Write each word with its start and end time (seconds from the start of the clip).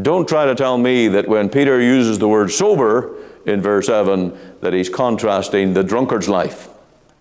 Don't 0.00 0.26
try 0.26 0.46
to 0.46 0.54
tell 0.54 0.78
me 0.78 1.08
that 1.08 1.28
when 1.28 1.50
Peter 1.50 1.78
uses 1.78 2.18
the 2.18 2.26
word 2.26 2.50
sober 2.50 3.14
in 3.44 3.60
verse 3.60 3.88
7 3.88 4.32
that 4.62 4.72
he's 4.72 4.88
contrasting 4.88 5.74
the 5.74 5.84
drunkard's 5.84 6.30
life. 6.30 6.70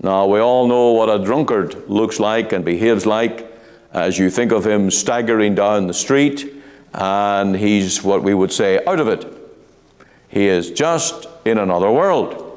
Now, 0.02 0.26
we 0.26 0.40
all 0.40 0.68
know 0.68 0.92
what 0.92 1.10
a 1.10 1.24
drunkard 1.24 1.90
looks 1.90 2.18
like 2.18 2.54
and 2.54 2.64
behaves 2.64 3.06
like 3.06 3.52
as 3.92 4.18
you 4.18 4.30
think 4.30 4.54
of 4.54 4.66
him 4.66 4.90
staggering 4.90 5.54
down 5.54 5.88
the 5.88 5.94
street, 5.94 6.64
and 6.94 7.58
he's 7.58 8.02
what 8.04 8.24
we 8.24 8.34
would 8.34 8.54
say 8.54 8.84
out 8.86 9.02
of 9.02 9.10
it. 9.10 9.26
He 10.30 10.48
is 10.48 10.72
just 10.72 11.28
in 11.44 11.58
another 11.58 11.92
world. 11.92 12.48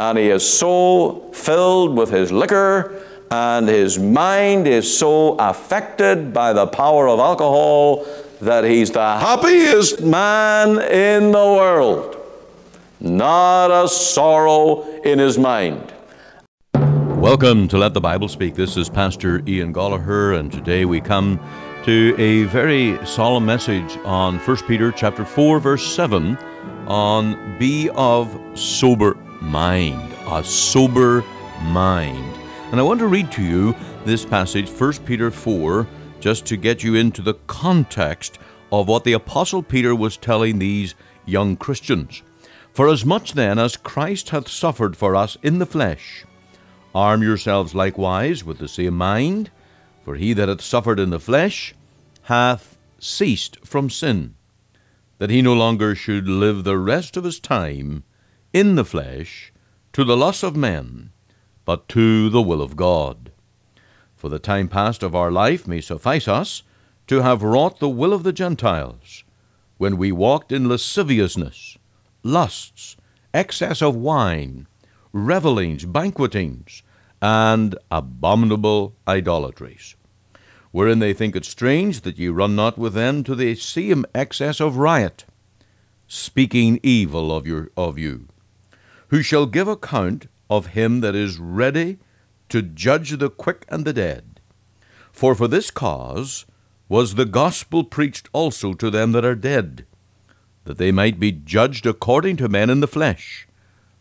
And 0.00 0.18
he 0.18 0.30
is 0.30 0.46
so 0.46 1.30
filled 1.32 1.96
with 1.96 2.10
his 2.10 2.32
liquor, 2.32 3.00
and 3.30 3.68
his 3.68 4.00
mind 4.00 4.66
is 4.66 4.98
so 4.98 5.36
affected 5.36 6.32
by 6.32 6.52
the 6.52 6.66
power 6.66 7.08
of 7.08 7.20
alcohol 7.20 8.04
that 8.44 8.64
he's 8.64 8.90
the 8.90 9.00
happiest 9.00 10.02
man 10.02 10.78
in 10.90 11.32
the 11.32 11.38
world. 11.38 12.16
Not 13.00 13.70
a 13.70 13.88
sorrow 13.88 14.82
in 15.02 15.18
his 15.18 15.38
mind. 15.38 15.92
Welcome 16.74 17.68
to 17.68 17.78
Let 17.78 17.94
the 17.94 18.02
Bible 18.02 18.28
Speak. 18.28 18.54
This 18.54 18.76
is 18.76 18.90
Pastor 18.90 19.42
Ian 19.48 19.72
Goligher, 19.72 20.38
and 20.38 20.52
today 20.52 20.84
we 20.84 21.00
come 21.00 21.40
to 21.84 22.14
a 22.18 22.44
very 22.44 22.98
solemn 23.06 23.46
message 23.46 23.96
on 24.04 24.38
1 24.38 24.56
Peter 24.68 24.92
chapter 24.92 25.24
4, 25.24 25.58
verse 25.58 25.94
7 25.94 26.36
on 26.86 27.58
be 27.58 27.88
of 27.94 28.38
sober 28.52 29.14
mind. 29.40 30.14
A 30.26 30.44
sober 30.44 31.24
mind. 31.62 32.38
And 32.72 32.78
I 32.78 32.82
want 32.82 33.00
to 33.00 33.06
read 33.06 33.32
to 33.32 33.42
you 33.42 33.74
this 34.04 34.26
passage, 34.26 34.68
1 34.68 34.92
Peter 35.06 35.30
4, 35.30 35.86
just 36.24 36.46
to 36.46 36.56
get 36.56 36.82
you 36.82 36.94
into 36.94 37.20
the 37.20 37.34
context 37.46 38.38
of 38.72 38.88
what 38.88 39.04
the 39.04 39.12
Apostle 39.12 39.62
Peter 39.62 39.94
was 39.94 40.16
telling 40.16 40.58
these 40.58 40.94
young 41.26 41.54
Christians. 41.54 42.22
For 42.72 42.88
as 42.88 43.04
much 43.04 43.34
then 43.34 43.58
as 43.58 43.76
Christ 43.76 44.30
hath 44.30 44.48
suffered 44.48 44.96
for 44.96 45.14
us 45.14 45.36
in 45.42 45.58
the 45.58 45.66
flesh, 45.66 46.24
arm 46.94 47.22
yourselves 47.22 47.74
likewise 47.74 48.42
with 48.42 48.56
the 48.56 48.68
same 48.68 48.96
mind, 48.96 49.50
for 50.02 50.14
he 50.14 50.32
that 50.32 50.48
hath 50.48 50.62
suffered 50.62 50.98
in 50.98 51.10
the 51.10 51.20
flesh 51.20 51.74
hath 52.22 52.78
ceased 52.98 53.58
from 53.62 53.90
sin, 53.90 54.34
that 55.18 55.28
he 55.28 55.42
no 55.42 55.52
longer 55.52 55.94
should 55.94 56.26
live 56.26 56.64
the 56.64 56.78
rest 56.78 57.18
of 57.18 57.24
his 57.24 57.38
time 57.38 58.02
in 58.50 58.76
the 58.76 58.84
flesh 58.86 59.52
to 59.92 60.04
the 60.04 60.16
lust 60.16 60.42
of 60.42 60.56
men, 60.56 61.10
but 61.66 61.86
to 61.90 62.30
the 62.30 62.40
will 62.40 62.62
of 62.62 62.76
God 62.76 63.30
for 64.24 64.30
the 64.30 64.38
time 64.38 64.68
past 64.68 65.02
of 65.02 65.14
our 65.14 65.30
life 65.30 65.68
may 65.68 65.82
suffice 65.82 66.26
us 66.26 66.62
to 67.06 67.20
have 67.20 67.42
wrought 67.42 67.78
the 67.78 67.90
will 67.90 68.14
of 68.14 68.22
the 68.22 68.32
Gentiles, 68.32 69.22
when 69.76 69.98
we 69.98 70.10
walked 70.10 70.50
in 70.50 70.66
lasciviousness, 70.66 71.76
lusts, 72.22 72.96
excess 73.34 73.82
of 73.82 73.94
wine, 73.94 74.66
revellings, 75.12 75.84
banquetings, 75.84 76.82
and 77.20 77.76
abominable 77.90 78.94
idolatries, 79.06 79.94
wherein 80.72 81.00
they 81.00 81.12
think 81.12 81.36
it 81.36 81.44
strange 81.44 82.00
that 82.00 82.18
ye 82.18 82.28
run 82.28 82.56
not 82.56 82.78
with 82.78 82.94
them 82.94 83.24
to 83.24 83.34
the 83.34 83.54
same 83.54 84.06
excess 84.14 84.58
of 84.58 84.78
riot, 84.78 85.26
speaking 86.08 86.80
evil 86.82 87.30
of, 87.30 87.46
your, 87.46 87.68
of 87.76 87.98
you, 87.98 88.26
who 89.08 89.20
shall 89.20 89.44
give 89.44 89.68
account 89.68 90.28
of 90.48 90.68
him 90.68 91.02
that 91.02 91.14
is 91.14 91.38
ready 91.38 91.98
to 92.48 92.62
judge 92.62 93.18
the 93.18 93.30
quick 93.30 93.64
and 93.68 93.84
the 93.84 93.92
dead. 93.92 94.40
For 95.12 95.34
for 95.34 95.48
this 95.48 95.70
cause 95.70 96.44
was 96.88 97.14
the 97.14 97.24
gospel 97.24 97.84
preached 97.84 98.28
also 98.32 98.74
to 98.74 98.90
them 98.90 99.12
that 99.12 99.24
are 99.24 99.34
dead, 99.34 99.86
that 100.64 100.78
they 100.78 100.92
might 100.92 101.18
be 101.18 101.32
judged 101.32 101.86
according 101.86 102.36
to 102.36 102.48
men 102.48 102.70
in 102.70 102.80
the 102.80 102.88
flesh, 102.88 103.46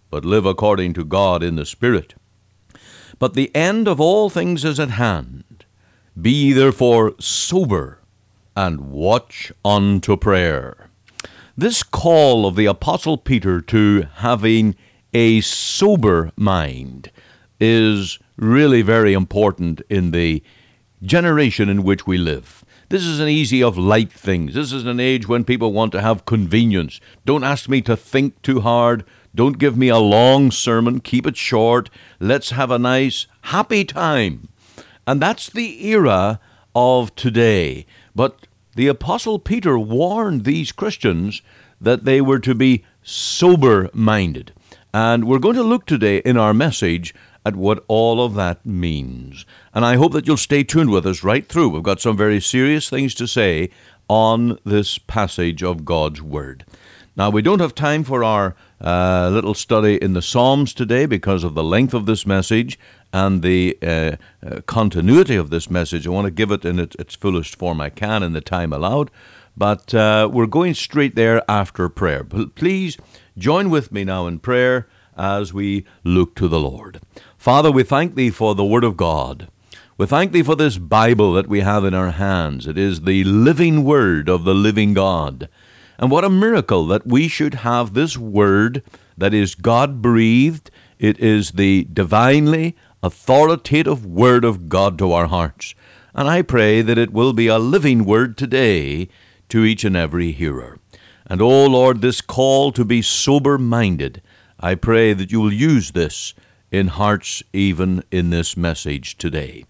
but 0.10 0.26
live 0.26 0.46
according 0.46 0.94
to 0.94 1.06
God 1.06 1.44
in 1.44 1.56
the 1.56 1.66
Spirit. 1.66 2.16
But 3.20 3.34
the 3.34 3.56
end 3.56 3.88
of 3.88 4.02
all 4.02 4.30
things 4.30 4.66
is 4.66 4.80
at 4.80 4.92
hand. 4.92 5.66
Be 6.20 6.32
ye 6.32 6.54
therefore 6.54 7.16
sober, 7.20 8.00
and 8.56 8.92
watch 8.92 9.52
unto 9.64 10.18
prayer. 10.18 10.90
This 11.58 11.84
call 11.84 12.46
of 12.46 12.56
the 12.56 12.66
Apostle 12.66 13.18
Peter 13.18 13.62
to 13.62 14.08
having 14.16 14.76
a 15.14 15.42
sober 15.42 16.32
mind 16.36 17.12
is 17.60 18.20
really 18.38 18.82
very 18.82 19.14
important 19.14 19.82
in 19.90 20.12
the 20.12 20.44
generation 21.02 21.70
in 21.70 21.84
which 21.84 22.08
we 22.08 22.18
live. 22.18 22.64
This 22.90 23.04
is 23.04 23.20
an 23.20 23.28
easy 23.28 23.64
of 23.64 23.78
light 23.78 24.12
things. 24.12 24.54
This 24.54 24.72
is 24.72 24.86
an 24.86 25.00
age 25.00 25.28
when 25.28 25.44
people 25.44 25.74
want 25.74 25.92
to 25.94 26.02
have 26.02 26.26
convenience. 26.26 27.00
Don't 27.26 27.44
ask 27.44 27.68
me 27.68 27.82
to 27.82 27.98
think 27.98 28.42
too 28.42 28.62
hard. 28.62 29.04
Don't 29.34 29.58
give 29.58 29.76
me 29.76 29.90
a 29.90 29.98
long 29.98 30.52
sermon. 30.52 31.00
Keep 31.00 31.26
it 31.26 31.38
short. 31.38 31.90
Let's 32.20 32.52
have 32.52 32.70
a 32.70 32.78
nice, 32.78 33.26
happy 33.42 33.84
time. 33.84 34.50
And 35.08 35.22
that's 35.22 35.50
the 35.50 35.88
era 35.88 36.40
of 36.76 37.16
today. 37.16 37.86
But 38.16 38.48
the 38.76 38.88
Apostle 38.88 39.40
Peter 39.40 39.78
warned 39.78 40.44
these 40.44 40.72
Christians 40.72 41.42
that 41.82 42.06
they 42.06 42.22
were 42.22 42.40
to 42.40 42.56
be 42.56 42.84
sober 43.02 43.90
minded. 43.94 44.54
And 44.94 45.26
we're 45.26 45.40
going 45.40 45.56
to 45.56 45.64
look 45.64 45.86
today 45.86 46.18
in 46.18 46.38
our 46.38 46.54
message 46.54 47.14
at 47.46 47.56
what 47.56 47.84
all 47.88 48.24
of 48.24 48.36
that 48.36 48.66
means. 48.66 49.46
And 49.74 49.86
I 49.86 49.96
hope 49.96 50.14
that 50.14 50.28
you'll 50.28 50.38
stay 50.38 50.64
tuned 50.64 50.92
with 50.92 51.06
us 51.06 51.24
right 51.24 51.48
through. 51.48 51.70
We've 51.70 51.84
got 51.84 52.02
some 52.02 52.18
very 52.18 52.40
serious 52.40 52.90
things 52.90 53.14
to 53.16 53.28
say 53.28 53.70
on 54.08 54.60
this 54.66 54.98
passage 54.98 55.64
of 55.64 55.86
God's 55.86 56.22
Word. 56.22 56.66
Now, 57.16 57.30
we 57.30 57.44
don't 57.44 57.62
have 57.62 57.76
time 57.76 58.04
for 58.04 58.24
our 58.24 58.56
uh, 58.82 59.30
little 59.32 59.54
study 59.54 60.02
in 60.02 60.14
the 60.14 60.22
Psalms 60.22 60.74
today 60.74 61.06
because 61.06 61.44
of 61.44 61.54
the 61.54 61.64
length 61.64 61.94
of 61.94 62.08
this 62.08 62.26
message 62.26 62.80
and 63.12 63.44
the 63.44 63.78
uh, 63.84 64.16
uh, 64.44 64.62
continuity 64.66 65.36
of 65.36 65.52
this 65.52 65.70
message. 65.70 66.08
I 66.08 66.10
want 66.10 66.26
to 66.26 66.32
give 66.32 66.52
it 66.52 66.66
in 66.66 66.80
its, 66.80 66.96
its 66.98 67.14
fullest 67.14 67.56
form 67.56 67.80
I 67.80 67.92
can 67.92 68.24
in 68.24 68.34
the 68.34 68.42
time 68.42 68.74
allowed. 68.74 69.12
But 69.56 69.94
uh, 69.94 70.30
we're 70.34 70.48
going 70.48 70.74
straight 70.74 71.16
there 71.16 71.44
after 71.50 71.88
prayer. 71.88 72.24
Please 72.24 72.98
join 73.38 73.70
with 73.70 73.92
me 73.92 74.04
now 74.04 74.26
in 74.26 74.40
prayer 74.40 74.88
as 75.16 75.54
we 75.54 75.86
look 76.04 76.36
to 76.36 76.48
the 76.48 76.60
Lord. 76.60 77.00
Father, 77.44 77.74
we 77.74 77.84
thank 77.84 78.16
Thee 78.16 78.30
for 78.30 78.56
the 78.56 78.64
Word 78.64 78.86
of 78.86 78.96
God. 78.96 79.50
We 79.98 80.06
thank 80.06 80.32
Thee 80.32 80.44
for 80.44 80.56
this 80.56 80.78
Bible 80.78 81.34
that 81.34 81.50
we 81.50 81.60
have 81.60 81.84
in 81.84 81.94
our 81.94 82.12
hands. 82.12 82.66
It 82.66 82.78
is 82.78 83.02
the 83.02 83.26
living 83.26 83.84
Word 83.84 84.30
of 84.30 84.46
the 84.46 84.54
living 84.54 84.94
God. 84.94 85.50
And 85.98 86.10
what 86.10 86.24
a 86.24 86.30
miracle 86.30 86.88
that 86.88 87.06
we 87.06 87.28
should 87.28 87.56
have 87.56 87.94
this 87.94 88.18
Word 88.18 88.82
that 89.18 89.34
is 89.34 89.56
God 89.56 90.02
breathed. 90.02 90.72
It 91.00 91.20
is 91.20 91.52
the 91.52 91.86
divinely 91.92 92.78
authoritative 93.04 94.06
Word 94.06 94.46
of 94.46 94.70
God 94.70 94.98
to 95.00 95.12
our 95.12 95.28
hearts. 95.28 95.76
And 96.16 96.30
I 96.30 96.44
pray 96.44 96.82
that 96.82 96.98
it 96.98 97.12
will 97.12 97.34
be 97.34 97.48
a 97.48 97.60
living 97.60 98.06
Word 98.06 98.38
today 98.38 99.10
to 99.50 99.66
each 99.66 99.84
and 99.84 99.98
every 99.98 100.32
hearer. 100.32 100.80
And, 101.28 101.42
O 101.42 101.50
oh 101.50 101.66
Lord, 101.66 102.00
this 102.00 102.22
call 102.22 102.72
to 102.72 102.86
be 102.86 103.02
sober 103.02 103.58
minded, 103.58 104.22
I 104.62 104.76
pray 104.76 105.12
that 105.12 105.34
you 105.34 105.42
will 105.42 105.52
use 105.52 105.92
this 105.92 106.34
in 106.74 106.88
hearts 106.88 107.44
even 107.54 108.04
in 108.12 108.32
this 108.32 108.58
message 108.58 109.16
today. 109.18 109.64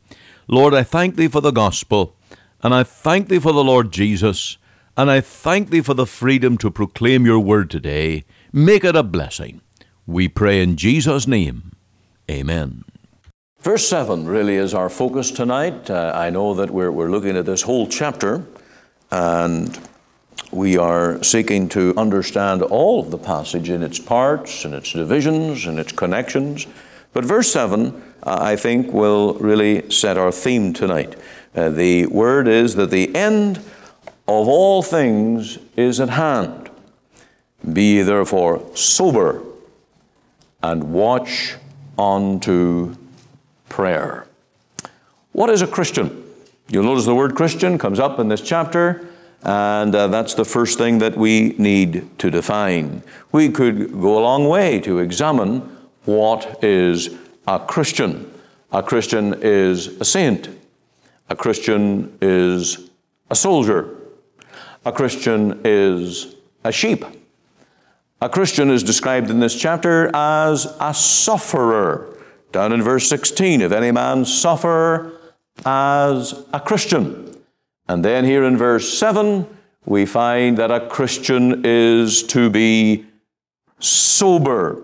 Lord, 0.48 0.74
I 0.74 0.84
thank 0.84 1.16
Thee 1.16 1.28
for 1.28 1.42
the 1.42 1.52
gospel, 1.52 2.16
and 2.64 2.74
I 2.74 2.84
thank 2.84 3.28
Thee 3.28 3.40
for 3.40 3.52
the 3.52 3.64
Lord 3.64 3.92
Jesus, 3.92 4.58
and 4.96 5.12
I 5.12 5.20
thank 5.20 5.70
Thee 5.70 5.82
for 5.82 5.94
the 5.94 6.08
freedom 6.08 6.58
to 6.60 6.72
proclaim 6.72 7.26
Your 7.26 7.40
word 7.40 7.70
today. 7.70 8.24
Make 8.54 8.86
it 8.86 8.96
a 8.96 9.04
blessing. 9.04 9.60
We 10.08 10.30
pray 10.30 10.64
in 10.64 10.78
Jesus' 10.78 11.28
name. 11.28 11.74
Amen. 12.32 12.86
Verse 13.60 13.88
7 13.88 14.26
really 14.26 14.56
is 14.56 14.74
our 14.74 14.90
focus 14.90 15.30
tonight. 15.30 15.90
Uh, 15.90 16.14
I 16.16 16.30
know 16.30 16.54
that 16.54 16.72
we're, 16.72 16.92
we're 16.92 17.12
looking 17.12 17.36
at 17.36 17.46
this 17.46 17.64
whole 17.64 17.88
chapter, 17.88 18.46
and 19.12 19.78
we 20.52 20.78
are 20.78 21.22
seeking 21.22 21.68
to 21.70 21.94
understand 21.98 22.62
all 22.62 23.02
of 23.02 23.12
the 23.12 23.18
passage 23.18 23.70
in 23.70 23.84
its 23.84 24.00
parts 24.00 24.64
and 24.64 24.74
its 24.74 24.94
divisions 24.94 25.66
and 25.66 25.80
its 25.80 25.92
connections. 25.92 26.66
But 27.14 27.26
verse 27.26 27.52
7, 27.52 27.94
uh, 28.24 28.38
I 28.42 28.56
think, 28.56 28.92
will 28.92 29.36
really 29.36 29.90
set 29.92 30.18
our 30.18 30.32
theme 30.32 30.74
tonight. 30.74 31.16
Uh, 31.56 31.70
the 31.70 32.08
word 32.08 32.48
is 32.48 32.76
that 32.76 32.90
the 32.90 33.16
end 33.16 33.58
of 34.28 34.48
all 34.48 34.82
things 34.82 35.60
is 35.78 36.00
at 36.00 36.10
hand. 36.10 36.70
Be 37.72 38.02
therefore 38.02 38.66
sober 38.76 39.44
and 40.62 40.92
watch 40.92 41.56
unto 41.98 42.96
prayer. 43.70 44.28
What 45.32 45.50
is 45.50 45.62
a 45.62 45.68
Christian? 45.68 46.24
You'll 46.70 46.84
notice 46.84 47.06
the 47.06 47.16
word 47.16 47.36
Christian 47.36 47.78
comes 47.78 48.00
up 48.00 48.20
in 48.20 48.30
this 48.30 48.42
chapter. 48.42 49.08
And 49.44 49.94
uh, 49.94 50.08
that's 50.08 50.36
the 50.36 50.46
first 50.46 50.78
thing 50.78 51.00
that 51.00 51.18
we 51.18 51.50
need 51.58 52.18
to 52.20 52.32
define. 52.32 53.04
We 53.32 53.50
could 53.50 53.92
go 53.92 54.18
a 54.18 54.24
long 54.24 54.48
way 54.48 54.80
to 54.82 55.00
examine 55.00 55.70
what 56.06 56.64
is 56.64 57.10
a 57.48 57.60
Christian. 57.60 58.32
A 58.72 58.82
Christian 58.82 59.36
is 59.42 59.88
a 60.00 60.06
saint. 60.06 60.50
A 61.30 61.36
Christian 61.36 62.18
is 62.22 62.90
a 63.30 63.36
soldier. 63.36 63.98
a 64.86 64.92
Christian 64.92 65.62
is 65.64 66.36
a 66.64 66.72
sheep. 66.72 67.06
A 68.22 68.30
Christian 68.30 68.70
is 68.70 68.84
described 68.84 69.30
in 69.30 69.40
this 69.40 69.56
chapter 69.56 70.10
as 70.14 70.66
a 70.80 70.94
sufferer. 70.94 72.18
Down 72.52 72.72
in 72.72 72.82
verse 72.82 73.08
16, 73.08 73.62
if 73.62 73.72
any 73.72 73.92
man 73.92 74.26
suffer 74.26 75.20
as 75.66 76.46
a 76.54 76.60
Christian. 76.60 77.36
And 77.88 78.04
then 78.04 78.26
here 78.26 78.44
in 78.44 78.58
verse 78.58 78.98
7, 78.98 79.48
we 79.86 80.06
find 80.06 80.58
that 80.58 80.72
a 80.72 80.88
Christian 80.88 81.62
is 81.66 82.24
to 82.24 82.50
be 82.50 83.06
sober. 83.80 84.84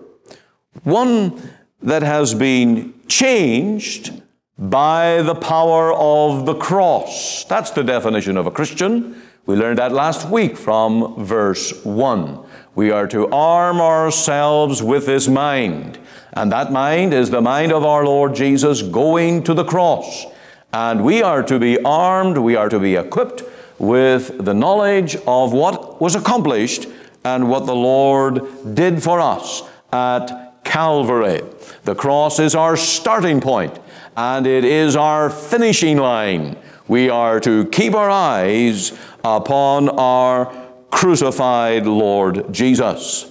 One 0.84 1.50
that 1.82 2.02
has 2.02 2.34
been 2.34 2.94
changed 3.08 4.22
by 4.58 5.22
the 5.22 5.34
power 5.34 5.92
of 5.94 6.46
the 6.46 6.54
cross. 6.54 7.44
That's 7.44 7.70
the 7.70 7.82
definition 7.82 8.36
of 8.36 8.46
a 8.46 8.50
Christian. 8.50 9.20
We 9.46 9.56
learned 9.56 9.78
that 9.78 9.92
last 9.92 10.28
week 10.28 10.56
from 10.56 11.24
verse 11.24 11.84
1. 11.84 12.44
We 12.74 12.90
are 12.90 13.08
to 13.08 13.28
arm 13.28 13.80
ourselves 13.80 14.82
with 14.82 15.06
this 15.06 15.28
mind. 15.28 15.98
And 16.34 16.52
that 16.52 16.70
mind 16.70 17.14
is 17.14 17.30
the 17.30 17.40
mind 17.40 17.72
of 17.72 17.84
our 17.84 18.04
Lord 18.04 18.34
Jesus 18.34 18.82
going 18.82 19.42
to 19.44 19.54
the 19.54 19.64
cross. 19.64 20.26
And 20.72 21.04
we 21.04 21.22
are 21.22 21.42
to 21.42 21.58
be 21.58 21.82
armed, 21.82 22.38
we 22.38 22.54
are 22.54 22.68
to 22.68 22.78
be 22.78 22.94
equipped 22.94 23.42
with 23.78 24.44
the 24.44 24.54
knowledge 24.54 25.16
of 25.26 25.52
what 25.52 26.00
was 26.00 26.14
accomplished 26.14 26.86
and 27.24 27.48
what 27.48 27.66
the 27.66 27.74
Lord 27.74 28.74
did 28.74 29.02
for 29.02 29.20
us 29.20 29.62
at 29.92 30.49
Calvary. 30.64 31.42
The 31.84 31.94
cross 31.94 32.38
is 32.38 32.54
our 32.54 32.76
starting 32.76 33.40
point 33.40 33.78
and 34.16 34.46
it 34.46 34.64
is 34.64 34.96
our 34.96 35.30
finishing 35.30 35.96
line. 35.96 36.56
We 36.88 37.08
are 37.08 37.40
to 37.40 37.66
keep 37.66 37.94
our 37.94 38.10
eyes 38.10 38.92
upon 39.24 39.88
our 39.90 40.52
crucified 40.90 41.86
Lord 41.86 42.52
Jesus. 42.52 43.30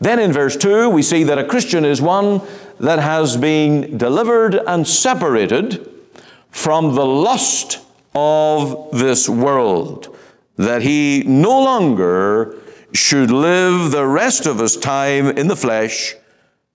Then 0.00 0.18
in 0.18 0.32
verse 0.32 0.56
2, 0.56 0.88
we 0.88 1.02
see 1.02 1.24
that 1.24 1.38
a 1.38 1.44
Christian 1.44 1.84
is 1.84 2.00
one 2.00 2.40
that 2.78 2.98
has 2.98 3.36
been 3.36 3.98
delivered 3.98 4.54
and 4.54 4.86
separated 4.86 5.88
from 6.50 6.94
the 6.94 7.04
lust 7.04 7.78
of 8.14 8.90
this 8.92 9.28
world, 9.28 10.16
that 10.56 10.82
he 10.82 11.22
no 11.26 11.62
longer 11.62 12.56
should 12.92 13.30
live 13.30 13.90
the 13.90 14.06
rest 14.06 14.46
of 14.46 14.58
his 14.58 14.76
time 14.76 15.26
in 15.26 15.46
the 15.46 15.56
flesh 15.56 16.16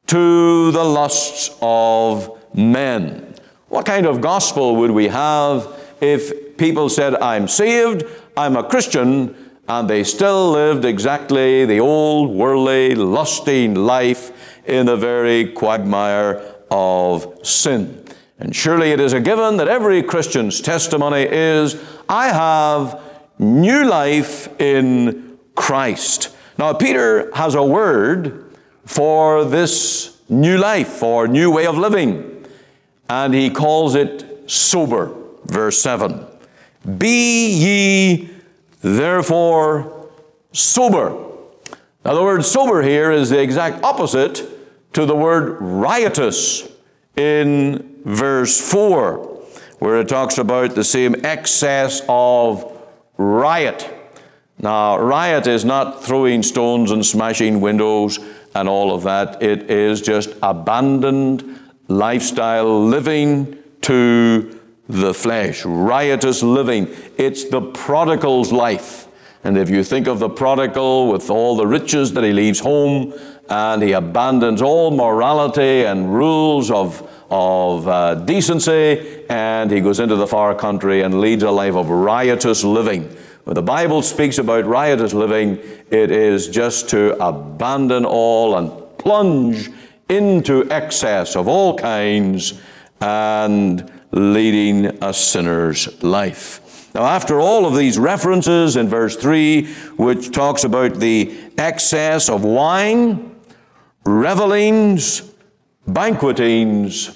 to 0.07 0.72
the 0.72 0.84
lusts 0.84 1.56
of 1.62 2.40
men. 2.54 3.36
What 3.68 3.86
kind 3.86 4.06
of 4.06 4.22
gospel 4.22 4.75
would 4.78 4.92
we 4.92 5.07
have 5.07 5.68
if 6.02 6.57
people 6.57 6.90
said, 6.90 7.16
I'm 7.16 7.48
saved, 7.48 8.06
I'm 8.38 8.56
a 8.56 8.63
Christian, 8.63 9.36
and 9.68 9.90
they 9.90 10.04
still 10.04 10.52
lived 10.52 10.86
exactly 10.86 11.66
the 11.66 11.80
old 11.80 12.30
worldly, 12.30 12.94
lusting 12.94 13.74
life 13.74 14.31
in 14.66 14.86
the 14.86 14.96
very 14.96 15.52
quagmire 15.52 16.56
of 16.69 17.40
sin? 17.44 18.04
And 18.38 18.56
surely 18.56 18.92
it 18.92 19.00
is 19.00 19.13
a 19.13 19.19
given 19.19 19.57
that 19.57 19.68
every 19.68 20.04
Christian's 20.04 20.62
testimony 20.62 21.24
is, 21.24 21.81
I 22.07 22.28
have 22.28 23.02
new 23.40 23.86
life 23.86 24.48
in 24.60 25.40
Christ. 25.56 26.36
Now, 26.57 26.74
Peter 26.74 27.34
has 27.36 27.56
a 27.56 27.63
word 27.63 28.44
for 28.85 29.45
this 29.45 30.21
new 30.29 30.57
life, 30.57 30.87
for 30.87 31.27
new 31.27 31.51
way 31.51 31.65
of 31.65 31.77
living, 31.77 32.45
and 33.09 33.33
he 33.33 33.49
calls 33.49 33.95
it 33.95 34.49
sober. 34.49 35.13
Verse 35.45 35.77
7 35.79 36.25
Be 36.97 37.49
ye 37.49 38.29
therefore 38.81 40.09
sober. 40.51 41.21
Now, 42.03 42.13
the 42.13 42.23
word 42.23 42.45
sober 42.45 42.81
here 42.81 43.11
is 43.11 43.29
the 43.31 43.41
exact 43.41 43.83
opposite 43.83 44.43
to 44.93 45.05
the 45.05 45.15
word 45.15 45.57
riotous 45.59 46.69
in 47.15 47.99
verse 48.05 48.61
4, 48.71 49.17
where 49.79 49.99
it 49.99 50.07
talks 50.07 50.37
about 50.37 50.75
the 50.75 50.83
same 50.83 51.25
excess 51.25 52.01
of 52.07 52.79
riot. 53.17 53.91
Now, 54.59 54.97
riot 54.97 55.47
is 55.47 55.65
not 55.65 56.03
throwing 56.03 56.43
stones 56.43 56.91
and 56.91 57.05
smashing 57.05 57.59
windows 57.59 58.19
and 58.56 58.68
all 58.68 58.94
of 58.94 59.04
that. 59.04 59.44
It 59.44 59.69
is 59.69 60.02
just 60.02 60.34
abandoned 60.42 61.60
lifestyle 61.88 62.86
living 62.86 63.57
to 63.81 64.60
the 64.90 65.13
flesh, 65.13 65.63
riotous 65.66 66.42
living. 66.42 66.88
It's 67.18 67.50
the 67.50 67.62
prodigal's 67.62 68.52
life. 68.52 69.07
And 69.44 69.57
if 69.57 69.69
you 69.69 69.84
think 69.84 70.07
of 70.07 70.18
the 70.18 70.30
prodigal 70.30 71.12
with 71.12 71.30
all 71.30 71.56
the 71.56 71.68
riches 71.68 72.13
that 72.13 72.24
he 72.24 72.34
leaves 72.34 72.60
home 72.60 73.13
and 73.48 73.84
he 73.84 73.92
abandons 73.92 74.62
all 74.62 74.90
morality 74.90 75.86
and 75.86 76.12
rules 76.12 76.72
of 76.72 77.07
of 77.30 77.88
uh, 77.88 78.16
decency, 78.16 79.25
and 79.30 79.72
he 79.72 79.81
goes 79.81 80.00
into 80.00 80.16
the 80.16 80.28
far 80.28 80.54
country 80.54 81.02
and 81.02 81.19
leads 81.19 81.44
a 81.44 81.50
life 81.50 81.74
of 81.74 81.90
riotous 81.90 82.63
living. 82.63 83.16
When 83.45 83.53
the 83.53 83.62
Bible 83.62 84.01
speaks 84.01 84.39
about 84.39 84.65
riotous 84.65 85.13
living, 85.13 85.59
it 85.92 86.09
is 86.09 86.47
just 86.47 86.89
to 86.89 87.15
abandon 87.24 88.03
all 88.03 88.57
and 88.57 88.71
plunge 88.97 89.69
into 90.09 90.68
excess 90.71 91.36
of 91.36 91.47
all 91.47 91.77
kinds 91.77 92.59
and 93.00 93.92
leading 94.09 94.88
a 95.03 95.13
sinner's 95.13 96.01
life. 96.03 96.89
Now, 96.95 97.03
after 97.03 97.39
all 97.39 97.68
of 97.68 97.75
these 97.75 98.00
references 98.00 98.77
in 98.77 98.88
verse 98.88 99.15
3, 99.15 99.68
which 99.97 100.31
talks 100.31 100.63
about 100.63 100.95
the 100.95 101.38
excess 101.59 102.30
of 102.30 102.44
wine, 102.44 103.36
revelings, 104.06 105.21
banquetings. 105.88 107.15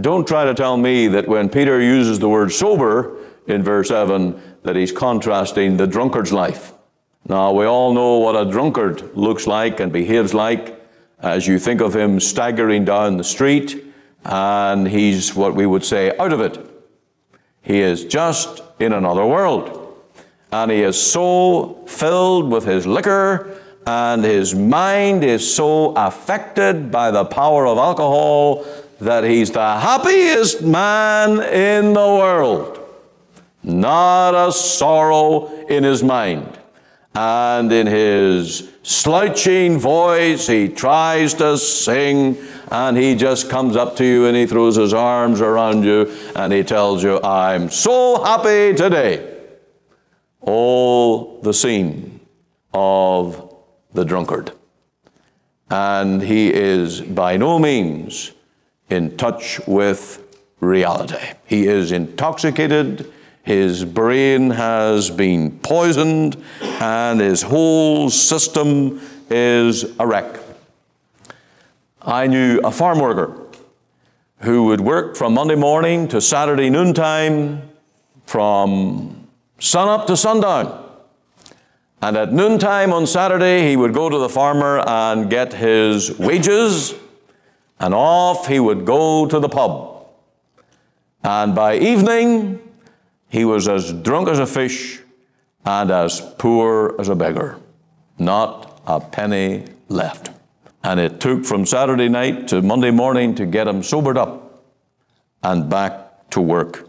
Don't 0.00 0.26
try 0.26 0.46
to 0.46 0.54
tell 0.54 0.78
me 0.78 1.08
that 1.08 1.28
when 1.28 1.50
Peter 1.50 1.82
uses 1.82 2.18
the 2.18 2.30
word 2.30 2.50
sober 2.50 3.18
in 3.46 3.62
verse 3.62 3.88
7, 3.88 4.40
that 4.62 4.76
he's 4.76 4.92
contrasting 4.92 5.76
the 5.76 5.86
drunkard's 5.86 6.32
life. 6.32 6.72
Now, 7.28 7.52
we 7.52 7.64
all 7.64 7.92
know 7.92 8.18
what 8.18 8.34
a 8.36 8.50
drunkard 8.50 9.16
looks 9.16 9.46
like 9.46 9.80
and 9.80 9.92
behaves 9.92 10.34
like 10.34 10.80
as 11.18 11.46
you 11.46 11.58
think 11.58 11.80
of 11.80 11.94
him 11.94 12.18
staggering 12.18 12.84
down 12.84 13.16
the 13.18 13.24
street, 13.24 13.84
and 14.24 14.88
he's 14.88 15.34
what 15.34 15.54
we 15.54 15.66
would 15.66 15.84
say 15.84 16.16
out 16.18 16.32
of 16.32 16.40
it. 16.40 16.58
He 17.62 17.80
is 17.80 18.04
just 18.04 18.62
in 18.78 18.92
another 18.92 19.26
world. 19.26 19.76
And 20.50 20.70
he 20.70 20.82
is 20.82 21.00
so 21.00 21.84
filled 21.86 22.50
with 22.50 22.64
his 22.64 22.86
liquor 22.86 23.60
and 23.86 24.24
his 24.24 24.54
mind 24.54 25.24
is 25.24 25.54
so 25.54 25.92
affected 25.94 26.90
by 26.90 27.10
the 27.10 27.24
power 27.24 27.66
of 27.66 27.78
alcohol 27.78 28.64
that 29.00 29.24
he's 29.24 29.50
the 29.50 29.58
happiest 29.58 30.62
man 30.62 31.40
in 31.52 31.92
the 31.92 32.00
world. 32.00 32.79
Not 33.62 34.34
a 34.34 34.52
sorrow 34.52 35.66
in 35.66 35.84
his 35.84 36.02
mind. 36.02 36.58
And 37.14 37.72
in 37.72 37.86
his 37.86 38.70
slouching 38.82 39.78
voice, 39.78 40.46
he 40.46 40.68
tries 40.68 41.34
to 41.34 41.58
sing, 41.58 42.38
and 42.70 42.96
he 42.96 43.16
just 43.16 43.50
comes 43.50 43.76
up 43.76 43.96
to 43.96 44.04
you 44.04 44.26
and 44.26 44.36
he 44.36 44.46
throws 44.46 44.76
his 44.76 44.94
arms 44.94 45.40
around 45.40 45.82
you 45.84 46.16
and 46.36 46.52
he 46.52 46.62
tells 46.62 47.02
you, 47.02 47.20
I'm 47.22 47.68
so 47.68 48.22
happy 48.22 48.76
today. 48.76 49.38
All 50.40 51.40
the 51.40 51.52
scene 51.52 52.20
of 52.72 53.54
the 53.92 54.04
drunkard. 54.04 54.52
And 55.68 56.22
he 56.22 56.52
is 56.52 57.00
by 57.00 57.36
no 57.36 57.58
means 57.58 58.32
in 58.88 59.16
touch 59.16 59.60
with 59.66 60.22
reality. 60.60 61.34
He 61.46 61.66
is 61.66 61.92
intoxicated, 61.92 63.12
his 63.50 63.84
brain 63.84 64.50
has 64.50 65.10
been 65.10 65.58
poisoned, 65.58 66.40
and 66.60 67.18
his 67.18 67.42
whole 67.42 68.08
system 68.08 69.00
is 69.28 69.98
a 69.98 70.06
wreck. 70.06 70.38
I 72.00 72.28
knew 72.28 72.60
a 72.62 72.70
farm 72.70 73.00
worker 73.00 73.36
who 74.42 74.66
would 74.66 74.80
work 74.80 75.16
from 75.16 75.34
Monday 75.34 75.56
morning 75.56 76.06
to 76.08 76.20
Saturday 76.20 76.70
noontime, 76.70 77.68
from 78.24 79.26
sunup 79.58 80.06
to 80.06 80.16
sundown. 80.16 80.88
And 82.00 82.16
at 82.16 82.32
noontime 82.32 82.92
on 82.92 83.04
Saturday, 83.04 83.68
he 83.68 83.76
would 83.76 83.92
go 83.92 84.08
to 84.08 84.18
the 84.18 84.28
farmer 84.28 84.78
and 84.86 85.28
get 85.28 85.54
his 85.54 86.16
wages, 86.20 86.94
and 87.80 87.94
off 87.94 88.46
he 88.46 88.60
would 88.60 88.84
go 88.84 89.26
to 89.26 89.40
the 89.40 89.48
pub. 89.48 90.06
And 91.24 91.52
by 91.52 91.78
evening, 91.78 92.60
he 93.30 93.44
was 93.44 93.68
as 93.68 93.92
drunk 93.92 94.28
as 94.28 94.38
a 94.38 94.46
fish 94.46 95.00
and 95.64 95.90
as 95.90 96.20
poor 96.38 96.94
as 96.98 97.08
a 97.08 97.14
beggar. 97.14 97.58
Not 98.18 98.82
a 98.86 99.00
penny 99.00 99.64
left. 99.88 100.30
And 100.84 101.00
it 101.00 101.20
took 101.20 101.46
from 101.46 101.64
Saturday 101.64 102.08
night 102.08 102.48
to 102.48 102.60
Monday 102.60 102.90
morning 102.90 103.34
to 103.36 103.46
get 103.46 103.66
him 103.66 103.82
sobered 103.82 104.18
up 104.18 104.64
and 105.42 105.70
back 105.70 106.30
to 106.30 106.40
work 106.40 106.88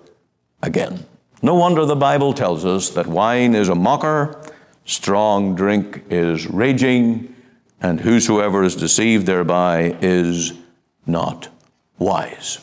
again. 0.61 1.05
No 1.41 1.55
wonder 1.55 1.85
the 1.85 1.95
Bible 1.95 2.33
tells 2.33 2.65
us 2.65 2.89
that 2.91 3.07
wine 3.07 3.55
is 3.55 3.69
a 3.69 3.75
mocker 3.75 4.41
Strong 4.85 5.55
drink 5.55 6.03
is 6.09 6.47
raging, 6.47 7.35
and 7.81 7.99
whosoever 7.99 8.63
is 8.63 8.75
deceived 8.75 9.25
thereby 9.25 9.95
is 10.01 10.53
not 11.05 11.49
wise. 11.97 12.59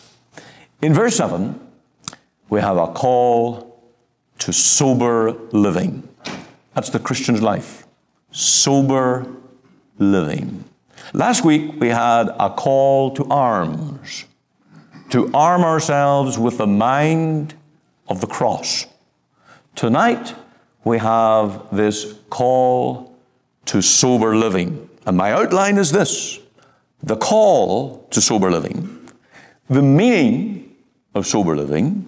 In 0.82 0.92
verse 0.94 1.16
7, 1.16 1.58
we 2.50 2.60
have 2.60 2.76
a 2.76 2.88
call 2.88 3.67
to 4.38 4.52
sober 4.52 5.32
living. 5.52 6.08
That's 6.74 6.90
the 6.90 6.98
Christian's 6.98 7.42
life. 7.42 7.86
Sober 8.30 9.26
living. 9.98 10.64
Last 11.12 11.44
week 11.44 11.80
we 11.80 11.88
had 11.88 12.28
a 12.38 12.50
call 12.50 13.12
to 13.12 13.24
arms, 13.24 14.24
to 15.10 15.30
arm 15.32 15.62
ourselves 15.62 16.38
with 16.38 16.58
the 16.58 16.66
mind 16.66 17.54
of 18.08 18.20
the 18.20 18.26
cross. 18.26 18.86
Tonight 19.74 20.34
we 20.84 20.98
have 20.98 21.74
this 21.74 22.14
call 22.30 23.16
to 23.66 23.82
sober 23.82 24.36
living. 24.36 24.88
And 25.06 25.16
my 25.16 25.32
outline 25.32 25.78
is 25.78 25.92
this 25.92 26.40
the 27.02 27.16
call 27.16 28.06
to 28.10 28.20
sober 28.20 28.50
living, 28.50 29.08
the 29.68 29.82
meaning 29.82 30.74
of 31.14 31.26
sober 31.26 31.54
living, 31.56 32.06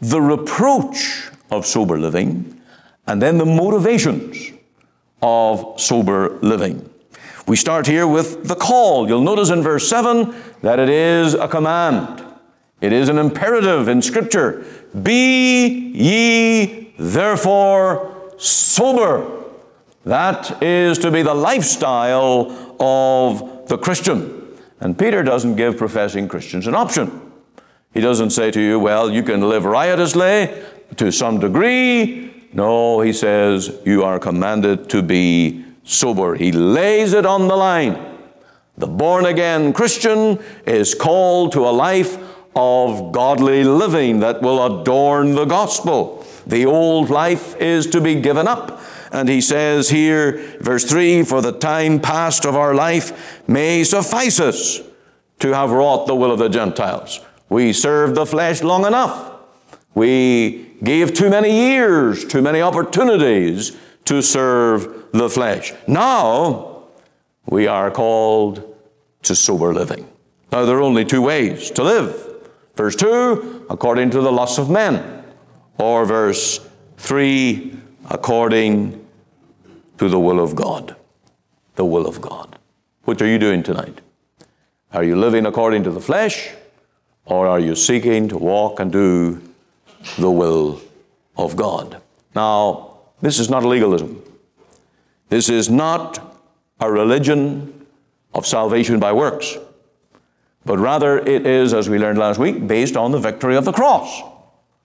the 0.00 0.20
reproach 0.20 1.29
of 1.50 1.66
sober 1.66 1.98
living, 1.98 2.60
and 3.06 3.20
then 3.20 3.38
the 3.38 3.46
motivations 3.46 4.52
of 5.22 5.80
sober 5.80 6.38
living. 6.40 6.88
We 7.46 7.56
start 7.56 7.86
here 7.86 8.06
with 8.06 8.46
the 8.46 8.54
call. 8.54 9.08
You'll 9.08 9.22
notice 9.22 9.50
in 9.50 9.62
verse 9.62 9.88
7 9.88 10.34
that 10.62 10.78
it 10.78 10.88
is 10.88 11.34
a 11.34 11.48
command. 11.48 12.24
It 12.80 12.92
is 12.92 13.08
an 13.08 13.18
imperative 13.18 13.88
in 13.88 14.02
Scripture. 14.02 14.64
Be 15.02 15.66
ye 15.68 16.94
therefore 16.98 18.32
sober. 18.38 19.44
That 20.04 20.62
is 20.62 20.98
to 20.98 21.10
be 21.10 21.22
the 21.22 21.34
lifestyle 21.34 22.76
of 22.80 23.68
the 23.68 23.76
Christian. 23.76 24.56
And 24.80 24.98
Peter 24.98 25.22
doesn't 25.22 25.56
give 25.56 25.76
professing 25.76 26.26
Christians 26.26 26.66
an 26.66 26.74
option. 26.74 27.32
He 27.92 28.00
doesn't 28.00 28.30
say 28.30 28.50
to 28.50 28.60
you, 28.60 28.78
well, 28.78 29.10
you 29.10 29.22
can 29.22 29.46
live 29.46 29.64
riotously 29.64 30.50
to 30.96 31.10
some 31.10 31.40
degree. 31.40 32.48
No, 32.52 33.00
he 33.00 33.12
says, 33.12 33.78
you 33.84 34.02
are 34.02 34.18
commanded 34.18 34.90
to 34.90 35.02
be 35.02 35.64
sober. 35.84 36.34
He 36.34 36.52
lays 36.52 37.12
it 37.12 37.26
on 37.26 37.48
the 37.48 37.56
line. 37.56 37.98
The 38.76 38.86
born 38.86 39.26
again 39.26 39.72
Christian 39.72 40.38
is 40.66 40.94
called 40.94 41.52
to 41.52 41.68
a 41.68 41.70
life 41.70 42.18
of 42.56 43.12
godly 43.12 43.62
living 43.62 44.20
that 44.20 44.42
will 44.42 44.80
adorn 44.80 45.34
the 45.34 45.44
gospel. 45.44 46.24
The 46.46 46.66
old 46.66 47.10
life 47.10 47.56
is 47.60 47.86
to 47.88 48.00
be 48.00 48.20
given 48.20 48.48
up. 48.48 48.80
And 49.12 49.28
he 49.28 49.40
says 49.40 49.90
here, 49.90 50.38
verse 50.60 50.84
3 50.84 51.24
For 51.24 51.42
the 51.42 51.52
time 51.52 52.00
past 52.00 52.44
of 52.44 52.56
our 52.56 52.74
life 52.74 53.48
may 53.48 53.84
suffice 53.84 54.40
us 54.40 54.80
to 55.40 55.52
have 55.52 55.70
wrought 55.70 56.06
the 56.06 56.14
will 56.14 56.32
of 56.32 56.38
the 56.38 56.48
Gentiles. 56.48 57.20
We 57.48 57.72
served 57.72 58.14
the 58.14 58.26
flesh 58.26 58.62
long 58.62 58.86
enough. 58.86 59.29
We 59.94 60.70
gave 60.82 61.14
too 61.14 61.30
many 61.30 61.50
years, 61.50 62.24
too 62.24 62.42
many 62.42 62.60
opportunities 62.60 63.76
to 64.04 64.22
serve 64.22 65.06
the 65.12 65.28
flesh. 65.28 65.72
Now, 65.86 66.84
we 67.46 67.66
are 67.66 67.90
called 67.90 68.76
to 69.22 69.34
sober 69.34 69.74
living. 69.74 70.08
Now, 70.52 70.64
there 70.64 70.78
are 70.78 70.82
only 70.82 71.04
two 71.04 71.22
ways 71.22 71.70
to 71.72 71.82
live. 71.82 72.26
Verse 72.76 72.96
2, 72.96 73.66
according 73.68 74.10
to 74.10 74.20
the 74.20 74.32
lusts 74.32 74.58
of 74.58 74.70
men. 74.70 75.24
Or 75.78 76.04
verse 76.04 76.60
3, 76.98 77.76
according 78.08 79.06
to 79.98 80.08
the 80.08 80.18
will 80.18 80.40
of 80.40 80.54
God. 80.54 80.96
The 81.76 81.84
will 81.84 82.06
of 82.06 82.20
God. 82.20 82.58
What 83.04 83.20
are 83.22 83.26
you 83.26 83.38
doing 83.38 83.62
tonight? 83.62 84.00
Are 84.92 85.04
you 85.04 85.16
living 85.16 85.46
according 85.46 85.84
to 85.84 85.90
the 85.90 86.00
flesh? 86.00 86.50
Or 87.26 87.46
are 87.46 87.60
you 87.60 87.74
seeking 87.74 88.28
to 88.28 88.38
walk 88.38 88.80
and 88.80 88.90
do 88.90 89.40
the 90.18 90.30
will 90.30 90.80
of 91.36 91.56
God? 91.56 92.00
Now, 92.34 92.98
this 93.20 93.38
is 93.38 93.50
not 93.50 93.64
legalism. 93.64 94.22
This 95.28 95.48
is 95.48 95.70
not 95.70 96.36
a 96.80 96.90
religion 96.90 97.86
of 98.34 98.46
salvation 98.46 98.98
by 98.98 99.12
works, 99.12 99.56
but 100.64 100.78
rather 100.78 101.18
it 101.18 101.46
is, 101.46 101.74
as 101.74 101.88
we 101.88 101.98
learned 101.98 102.18
last 102.18 102.38
week, 102.38 102.66
based 102.66 102.96
on 102.96 103.12
the 103.12 103.18
victory 103.18 103.56
of 103.56 103.64
the 103.64 103.72
cross. 103.72 104.22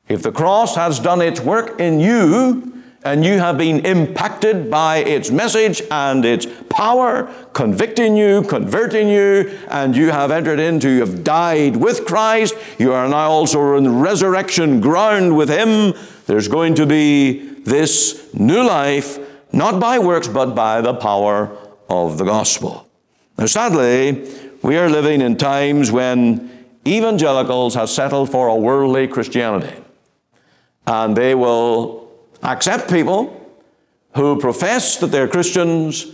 If 0.07 0.21
the 0.21 0.31
cross 0.31 0.75
has 0.75 0.99
done 0.99 1.21
its 1.21 1.39
work 1.39 1.79
in 1.79 1.99
you, 1.99 2.74
and 3.05 3.23
you 3.23 3.37
have 3.37 3.59
been 3.59 3.85
impacted 3.85 4.69
by 4.69 4.97
its 4.97 5.29
message 5.29 5.79
and 5.91 6.25
its 6.25 6.47
power, 6.69 7.31
convicting 7.53 8.17
you, 8.17 8.41
converting 8.41 9.07
you, 9.07 9.55
and 9.69 9.95
you 9.95 10.09
have 10.09 10.31
entered 10.31 10.59
into, 10.59 10.89
you 10.89 11.01
have 11.01 11.23
died 11.23 11.75
with 11.75 12.03
Christ, 12.05 12.55
you 12.79 12.93
are 12.93 13.07
now 13.07 13.29
also 13.29 13.77
in 13.77 13.99
resurrection 13.99 14.81
ground 14.81 15.37
with 15.37 15.49
Him. 15.49 15.93
There's 16.25 16.47
going 16.47 16.73
to 16.75 16.87
be 16.87 17.47
this 17.63 18.33
new 18.33 18.63
life, 18.63 19.19
not 19.53 19.79
by 19.79 19.99
works, 19.99 20.27
but 20.27 20.55
by 20.55 20.81
the 20.81 20.95
power 20.95 21.55
of 21.87 22.17
the 22.17 22.25
gospel. 22.25 22.89
Now, 23.37 23.45
sadly, 23.45 24.27
we 24.63 24.77
are 24.77 24.89
living 24.89 25.21
in 25.21 25.37
times 25.37 25.91
when 25.91 26.65
evangelicals 26.87 27.75
have 27.75 27.89
settled 27.89 28.31
for 28.31 28.47
a 28.47 28.55
worldly 28.55 29.07
Christianity. 29.07 29.79
And 30.87 31.15
they 31.15 31.35
will 31.35 32.04
accept 32.45 32.89
people 32.89 33.41
who 34.15 34.39
profess 34.39 34.97
that 34.97 35.07
they're 35.07 35.27
Christians 35.27 36.07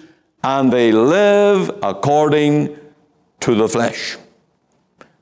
and 0.44 0.72
they 0.72 0.92
live 0.92 1.70
according 1.84 2.78
to 3.42 3.56
the 3.56 3.68
flesh. 3.68 4.18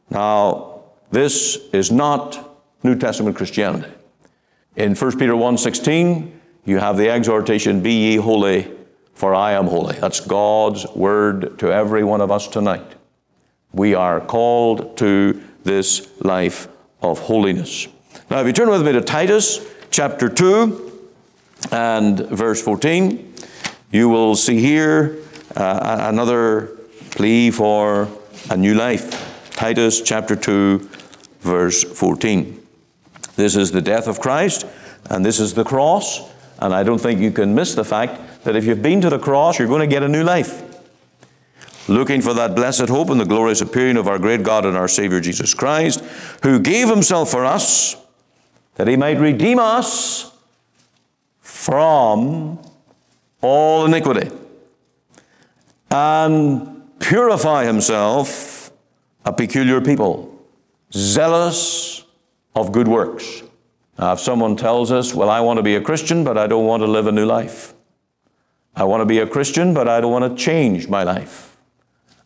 Now, 0.10 0.82
this 1.12 1.58
is 1.74 1.92
not 1.92 2.58
New 2.84 2.96
Testament 2.96 3.36
Christianity. 3.36 3.92
In 4.76 4.96
1 4.96 5.20
Peter 5.20 5.36
1:16, 5.36 6.32
you 6.64 6.78
have 6.78 6.98
the 6.98 7.10
exhortation, 7.10 7.82
"Be 7.82 7.92
ye 7.92 8.16
holy, 8.18 8.72
for 9.14 9.36
I 9.36 9.52
am 9.54 9.68
holy." 9.68 9.96
That's 10.00 10.20
God's 10.22 10.86
word 10.96 11.60
to 11.60 11.72
every 11.72 12.04
one 12.04 12.22
of 12.22 12.32
us 12.32 12.48
tonight. 12.48 12.96
We 13.74 13.94
are 13.94 14.22
called 14.22 14.96
to 14.98 15.42
this 15.64 16.08
life 16.22 16.68
of 17.02 17.20
holiness. 17.20 17.88
Now, 18.30 18.40
if 18.40 18.48
you 18.48 18.54
turn 18.54 18.70
with 18.70 18.86
me 18.86 18.94
to 18.94 19.02
Titus 19.02 19.60
chapter 19.92 20.30
2, 20.30 20.89
and 21.72 22.20
verse 22.20 22.62
14, 22.62 23.34
you 23.92 24.10
will 24.10 24.36
see 24.36 24.60
here 24.60 25.18
uh, 25.56 26.08
another 26.10 26.78
plea 27.12 27.52
for 27.52 28.08
a 28.50 28.58
new 28.58 28.74
life. 28.74 29.52
Titus 29.52 30.02
chapter 30.02 30.36
2, 30.36 30.80
verse 31.42 31.84
14. 31.84 32.66
This 33.36 33.56
is 33.56 33.72
the 33.72 33.82
death 33.82 34.08
of 34.08 34.20
Christ, 34.20 34.66
and 35.10 35.26
this 35.26 35.40
is 35.40 35.54
the 35.54 35.64
cross. 35.64 36.22
And 36.60 36.74
I 36.74 36.84
don't 36.84 37.00
think 37.00 37.22
you 37.22 37.32
can 37.32 37.56
miss 37.56 37.74
the 37.76 37.86
fact 37.86 38.44
that 38.44 38.56
if 38.56 38.66
you've 38.66 38.82
been 38.82 39.02
to 39.02 39.10
the 39.10 39.20
cross, 39.20 39.60
you're 39.60 39.68
going 39.68 39.82
to 39.82 39.88
get 39.88 40.04
a 40.04 40.08
new 40.08 40.24
life. 40.24 40.64
Looking 41.88 42.22
for 42.22 42.34
that 42.36 42.56
blessed 42.56 42.90
hope 42.90 43.10
and 43.10 43.20
the 43.20 43.26
glorious 43.26 43.62
appearing 43.62 43.98
of 43.98 44.08
our 44.08 44.20
great 44.20 44.44
God 44.44 44.66
and 44.66 44.78
our 44.78 44.88
Savior 44.88 45.20
Jesus 45.20 45.54
Christ, 45.54 46.02
who 46.44 46.60
gave 46.60 46.88
himself 46.88 47.32
for 47.32 47.46
us 47.46 47.96
that 48.76 48.88
he 48.88 48.96
might 48.96 49.18
redeem 49.18 49.60
us 49.60 50.32
from 51.50 52.60
all 53.42 53.86
iniquity 53.86 54.30
and 55.92 56.84
purify 57.00 57.66
himself 57.66 58.72
a 59.26 59.34
peculiar 59.34 59.82
people, 59.82 60.40
zealous 60.94 62.06
of 62.56 62.72
good 62.72 62.88
works. 62.88 63.44
Now, 63.98 64.14
if 64.14 64.20
someone 64.20 64.56
tells 64.56 64.92
us, 64.92 65.14
Well, 65.14 65.30
I 65.30 65.42
want 65.42 65.58
to 65.58 65.64
be 65.64 65.76
a 65.76 65.82
Christian, 65.82 66.24
but 66.24 66.38
I 66.38 66.48
don't 66.48 66.66
want 66.66 66.82
to 66.84 66.88
live 66.88 67.08
a 67.08 67.12
new 67.12 67.26
life. 67.26 67.74
I 68.76 68.84
want 68.84 69.02
to 69.02 69.06
be 69.06 69.20
a 69.20 69.28
Christian, 69.28 69.74
but 69.74 69.88
I 69.90 70.00
don't 70.00 70.12
want 70.12 70.38
to 70.38 70.42
change 70.42 70.88
my 70.88 71.04
life. 71.04 71.58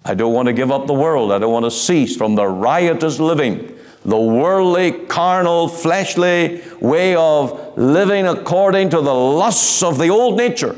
I 0.05 0.13
don't 0.13 0.33
want 0.33 0.47
to 0.47 0.53
give 0.53 0.71
up 0.71 0.85
the 0.85 0.93
world. 0.93 1.31
I 1.31 1.39
don't 1.39 1.53
want 1.53 1.65
to 1.65 1.71
cease 1.71 2.15
from 2.15 2.35
the 2.35 2.45
riotous 2.45 3.19
living 3.19 3.73
the 4.05 4.19
worldly, 4.19 4.91
carnal, 4.91 5.67
fleshly 5.67 6.61
way 6.81 7.15
of 7.15 7.77
living 7.77 8.27
according 8.27 8.89
to 8.89 8.97
the 8.97 9.13
lusts 9.13 9.81
of 9.81 9.97
the 9.97 10.09
old 10.09 10.37
nature, 10.37 10.75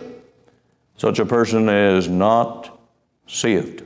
such 0.98 1.20
a 1.20 1.26
person 1.26 1.68
is 1.68 2.08
not 2.08 2.80
saved, 3.28 3.84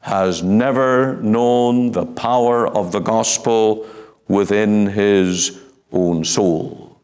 has 0.00 0.42
never 0.42 1.16
known 1.22 1.92
the 1.92 2.04
power 2.04 2.66
of 2.66 2.92
the 2.92 3.00
gospel 3.00 3.86
within 4.28 4.86
his 4.86 5.60
own 5.92 6.24
soul. 6.24 7.00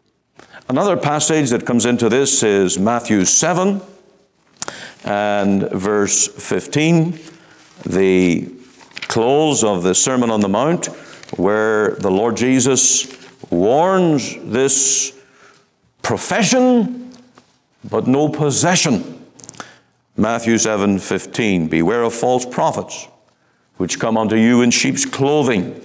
Another 0.68 0.96
passage 0.96 1.50
that 1.50 1.64
comes 1.64 1.86
into 1.86 2.08
this 2.08 2.42
is 2.42 2.78
Matthew 2.78 3.24
7 3.24 3.80
and 5.04 5.70
verse 5.70 6.26
15, 6.26 7.18
the 7.86 8.52
close 9.02 9.64
of 9.64 9.82
the 9.82 9.94
Sermon 9.94 10.30
on 10.30 10.40
the 10.40 10.48
Mount 10.48 10.88
where 11.36 11.96
the 11.96 12.10
Lord 12.10 12.36
Jesus 12.36 13.06
warns 13.50 14.36
this 14.44 15.18
profession 16.02 16.98
but 17.84 18.06
no 18.06 18.28
possession. 18.28 19.26
Matthew 20.16 20.58
7 20.58 20.98
15. 20.98 21.68
Beware 21.68 22.02
of 22.02 22.14
false 22.14 22.44
prophets, 22.44 23.08
which 23.76 24.00
come 24.00 24.16
unto 24.16 24.36
you 24.36 24.62
in 24.62 24.70
sheep's 24.70 25.04
clothing, 25.04 25.80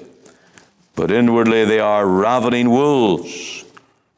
but 0.95 1.11
inwardly 1.11 1.65
they 1.65 1.79
are 1.79 2.07
ravening 2.07 2.69
wolves. 2.69 3.63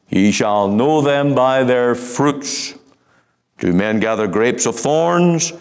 Ye 0.08 0.30
shall 0.30 0.68
know 0.68 1.00
them 1.00 1.34
by 1.34 1.64
their 1.64 1.94
fruits. 1.94 2.74
Do 3.58 3.72
men 3.72 4.00
gather 4.00 4.26
grapes 4.26 4.66
of 4.66 4.76
thorns 4.76 5.52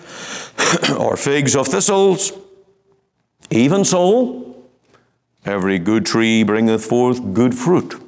or 0.98 1.18
figs 1.18 1.56
of 1.56 1.68
thistles? 1.68 2.32
Even 3.50 3.84
so, 3.86 4.45
every 5.46 5.80
good 5.80 6.06
tree 6.06 6.44
bringeth 6.44 6.84
forth 6.86 7.34
good 7.34 7.56
fruit, 7.56 8.02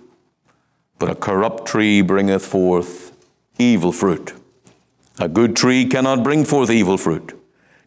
but 1.00 1.10
a 1.10 1.16
corrupt 1.16 1.66
tree 1.68 2.02
bringeth 2.02 2.46
forth 2.46 3.16
evil 3.58 3.92
fruit. 3.92 4.34
A 5.20 5.28
good 5.28 5.56
tree 5.56 5.86
cannot 5.86 6.24
bring 6.24 6.44
forth 6.44 6.70
evil 6.70 6.98
fruit, 6.98 7.40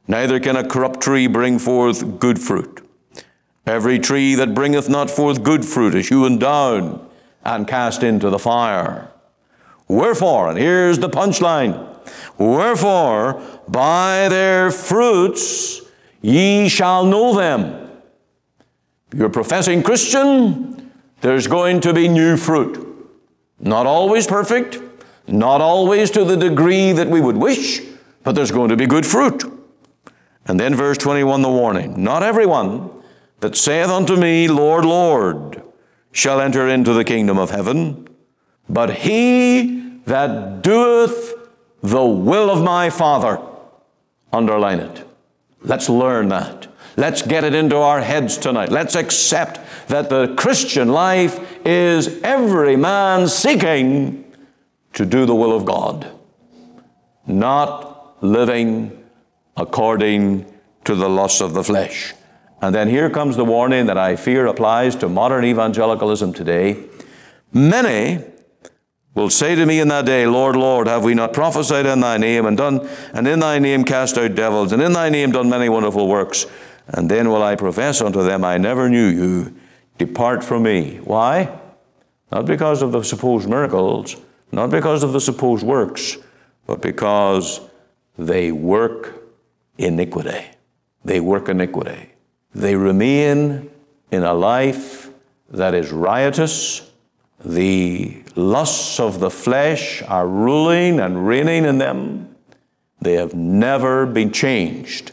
neither 0.09 0.40
can 0.40 0.57
a 0.57 0.66
corrupt 0.66 1.00
tree 1.00 1.26
bring 1.26 1.59
forth 1.59 2.19
good 2.19 2.38
fruit. 2.38 2.87
Every 3.66 3.99
tree 3.99 4.35
that 4.35 4.54
bringeth 4.54 4.88
not 4.88 5.11
forth 5.11 5.42
good 5.42 5.64
fruit 5.64 5.95
is 5.95 6.09
hewn 6.09 6.38
down 6.38 7.07
and 7.45 7.69
cast 7.69 8.02
into 8.02 8.30
the 8.30 8.38
fire. 8.38 9.11
Wherefore, 9.87 10.49
and 10.49 10.59
here's 10.59 10.99
the 10.99 11.09
punchline 11.09 11.87
Wherefore, 12.38 13.42
by 13.69 14.28
their 14.28 14.71
fruits 14.71 15.83
ye 16.23 16.69
shall 16.69 17.04
know 17.04 17.37
them. 17.37 17.89
You're 19.14 19.26
a 19.26 19.31
professing 19.31 19.83
Christian, 19.83 20.90
there's 21.21 21.47
going 21.47 21.81
to 21.83 21.93
be 21.93 22.09
new 22.09 22.37
fruit. 22.37 22.87
Not 23.59 23.87
always 23.87 24.26
perfect, 24.26 24.79
not 25.26 25.61
always 25.61 26.11
to 26.12 26.25
the 26.25 26.37
degree 26.37 26.93
that 26.93 27.09
we 27.09 27.21
would 27.21 27.37
wish, 27.37 27.83
but 28.23 28.35
there's 28.35 28.50
going 28.50 28.71
to 28.71 28.76
be 28.76 28.87
good 28.87 29.05
fruit. 29.05 29.45
And 30.47 30.59
then 30.59 30.75
verse 30.75 30.99
21, 30.99 31.43
the 31.43 31.49
warning 31.49 32.02
Not 32.02 32.23
everyone 32.23 32.90
that 33.40 33.57
saith 33.57 33.88
unto 33.88 34.17
me, 34.17 34.49
Lord, 34.49 34.85
Lord, 34.85 35.62
shall 36.12 36.40
enter 36.40 36.69
into 36.69 36.93
the 36.93 37.05
kingdom 37.05 37.38
of 37.38 37.50
heaven, 37.50 38.09
but 38.69 38.95
he 38.97 40.00
that 40.07 40.62
doeth 40.62 41.35
the 41.83 42.05
will 42.05 42.50
of 42.50 42.62
my 42.62 42.90
Father. 42.90 43.40
Underline 44.33 44.81
it. 44.81 45.07
Let's 45.62 45.88
learn 45.88 46.29
that. 46.29 46.70
Let's 47.00 47.23
get 47.23 47.45
it 47.45 47.54
into 47.54 47.76
our 47.76 48.02
heads 48.02 48.37
tonight. 48.37 48.69
Let's 48.69 48.95
accept 48.95 49.59
that 49.88 50.11
the 50.11 50.35
Christian 50.37 50.88
life 50.88 51.40
is 51.64 52.21
every 52.23 52.76
man 52.76 53.26
seeking 53.26 54.30
to 54.92 55.07
do 55.07 55.25
the 55.25 55.35
will 55.35 55.57
of 55.57 55.64
God, 55.64 56.07
not 57.26 58.23
living 58.23 59.02
according 59.57 60.45
to 60.85 60.95
the 60.95 61.09
lusts 61.09 61.40
of 61.40 61.54
the 61.54 61.64
flesh. 61.64 62.12
And 62.61 62.75
then 62.75 62.87
here 62.87 63.09
comes 63.09 63.35
the 63.35 63.47
warning 63.47 63.87
that 63.87 63.97
I 63.97 64.14
fear 64.16 64.45
applies 64.45 64.95
to 64.97 65.09
modern 65.09 65.47
evangelicalism 65.47 66.35
today. 66.35 66.85
Many 67.50 68.23
will 69.14 69.30
say 69.30 69.54
to 69.54 69.64
me 69.64 69.80
in 69.80 69.88
that 69.88 70.04
day, 70.04 70.26
Lord, 70.26 70.54
Lord, 70.54 70.87
have 70.87 71.02
we 71.02 71.14
not 71.14 71.33
prophesied 71.33 71.87
in 71.87 72.00
thy 72.00 72.19
name 72.19 72.45
and 72.45 72.59
done, 72.59 72.87
and 73.14 73.26
in 73.26 73.40
thy 73.40 73.59
name 73.59 73.85
cast 73.85 74.19
out 74.19 74.35
devils, 74.35 74.73
and 74.73 74.83
in 74.83 74.92
thy 74.92 75.09
name 75.09 75.33
done 75.33 75.49
many 75.49 75.71
wonderful 75.71 76.07
works? 76.07 76.45
And 76.92 77.11
then 77.11 77.28
will 77.28 77.42
I 77.42 77.56
profess 77.56 78.00
unto 78.00 78.23
them, 78.23 78.44
I 78.44 78.59
never 78.59 78.88
knew 78.88 79.06
you. 79.06 79.54
Depart 79.99 80.42
from 80.42 80.64
me. 80.64 80.99
Why? 81.04 81.59
Not 82.32 82.47
because 82.47 82.82
of 82.82 82.92
the 82.92 83.02
supposed 83.02 83.49
miracles, 83.49 84.16
not 84.52 84.70
because 84.70 85.02
of 85.02 85.12
the 85.12 85.20
supposed 85.20 85.64
works, 85.64 86.16
but 86.66 86.80
because 86.80 87.61
they 88.18 88.50
work 88.52 89.23
iniquity. 89.78 90.44
They 91.04 91.20
work 91.20 91.49
iniquity. 91.49 92.11
They 92.55 92.76
remain 92.76 93.70
in 94.11 94.22
a 94.22 94.35
life 94.35 95.11
that 95.50 95.74
is 95.74 95.92
riotous, 95.92 96.90
the 97.44 98.22
lusts 98.37 99.00
of 99.00 99.20
the 99.20 99.31
flesh 99.31 100.03
are 100.03 100.29
ruling 100.29 101.00
and 101.00 101.26
reigning 101.26 101.64
in 101.64 101.79
them. 101.79 102.37
They 103.00 103.14
have 103.14 103.35
never 103.35 104.07
been 104.07 104.31
changed 104.31 105.12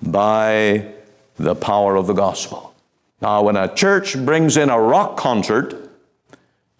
by 0.00 0.94
the 1.38 1.54
power 1.54 1.96
of 1.96 2.06
the 2.06 2.12
gospel. 2.12 2.74
Now, 3.20 3.42
when 3.42 3.56
a 3.56 3.72
church 3.72 4.16
brings 4.24 4.56
in 4.56 4.70
a 4.70 4.80
rock 4.80 5.16
concert 5.16 5.90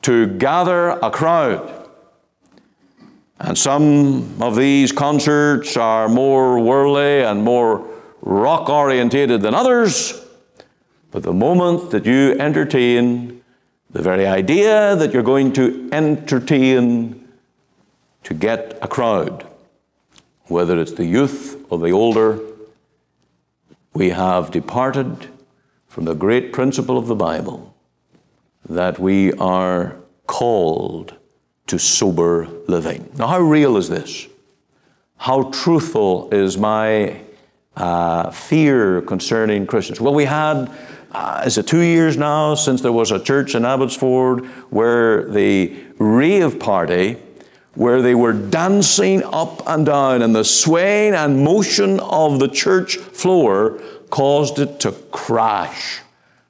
to 0.03 0.27
gather 0.27 0.91
a 0.91 1.11
crowd, 1.11 1.75
and 3.41 3.57
some 3.57 4.43
of 4.43 4.57
these 4.57 4.93
concerts 4.93 5.77
are 5.77 6.09
more 6.09 6.61
worldly 6.61 7.23
and 7.23 7.43
more 7.43 7.89
rock 8.21 8.69
orientated 8.69 9.43
than 9.43 9.55
others, 9.55 10.25
but 11.11 11.23
the 11.23 11.33
moment 11.33 11.91
that 11.91 12.05
you 12.05 12.37
entertain 12.39 13.43
the 13.91 14.03
very 14.03 14.27
idea 14.27 14.95
that 14.97 15.13
you're 15.13 15.23
going 15.23 15.53
to 15.55 15.89
entertain 15.93 17.29
to 18.25 18.35
get 18.35 18.79
a 18.83 18.89
crowd, 18.89 19.47
whether 20.47 20.79
it's 20.79 20.93
the 20.93 21.07
youth 21.07 21.65
or 21.71 21.79
the 21.79 21.91
older, 21.91 22.39
we 23.99 24.11
have 24.11 24.53
departed 24.53 25.27
from 25.89 26.05
the 26.05 26.15
great 26.15 26.53
principle 26.53 26.97
of 26.97 27.09
the 27.09 27.17
Bible 27.17 27.75
that 28.69 29.01
we 29.01 29.33
are 29.33 29.97
called 30.29 31.15
to 31.67 31.81
sober 31.81 32.47
living. 32.69 33.11
Now, 33.17 33.27
how 33.27 33.41
real 33.41 33.77
is 33.77 33.89
this? 33.89 34.29
How 35.17 35.51
truthful 35.51 36.33
is 36.33 36.57
my 36.57 37.21
uh, 37.77 38.31
fear 38.31 39.03
concerning 39.03 39.67
Christians? 39.67 40.01
Well, 40.01 40.15
we 40.15 40.27
had 40.27 40.71
uh, 41.11 41.43
is 41.45 41.59
it 41.59 41.67
two 41.67 41.81
years 41.81 42.17
now 42.17 42.55
since 42.55 42.83
there 42.83 42.93
was 42.93 43.11
a 43.11 43.19
church 43.19 43.57
in 43.57 43.65
Abbotsford 43.65 44.47
where 44.71 45.29
the 45.29 45.75
rave 45.99 46.61
party, 46.61 47.17
where 47.79 48.03
they 48.03 48.17
were 48.17 48.33
dancing 48.33 49.23
up 49.23 49.63
and 49.69 49.87
down, 49.87 50.21
and 50.21 50.35
the 50.35 50.43
swaying 50.43 51.15
and 51.15 51.45
motion 51.45 52.01
of 52.01 52.41
the 52.41 52.49
church 52.49 52.97
floor 52.97 53.81
caused 54.11 54.59
it 54.59 54.81
to 54.81 54.91
crash, 55.13 56.01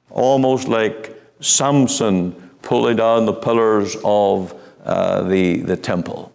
almost 0.09 0.67
like 0.67 1.15
Samson 1.39 2.33
pulling 2.63 2.95
down 2.95 3.27
the 3.27 3.33
pillars 3.33 3.95
of 4.03 4.55
uh, 4.83 5.21
the, 5.21 5.57
the 5.57 5.77
temple. 5.77 6.33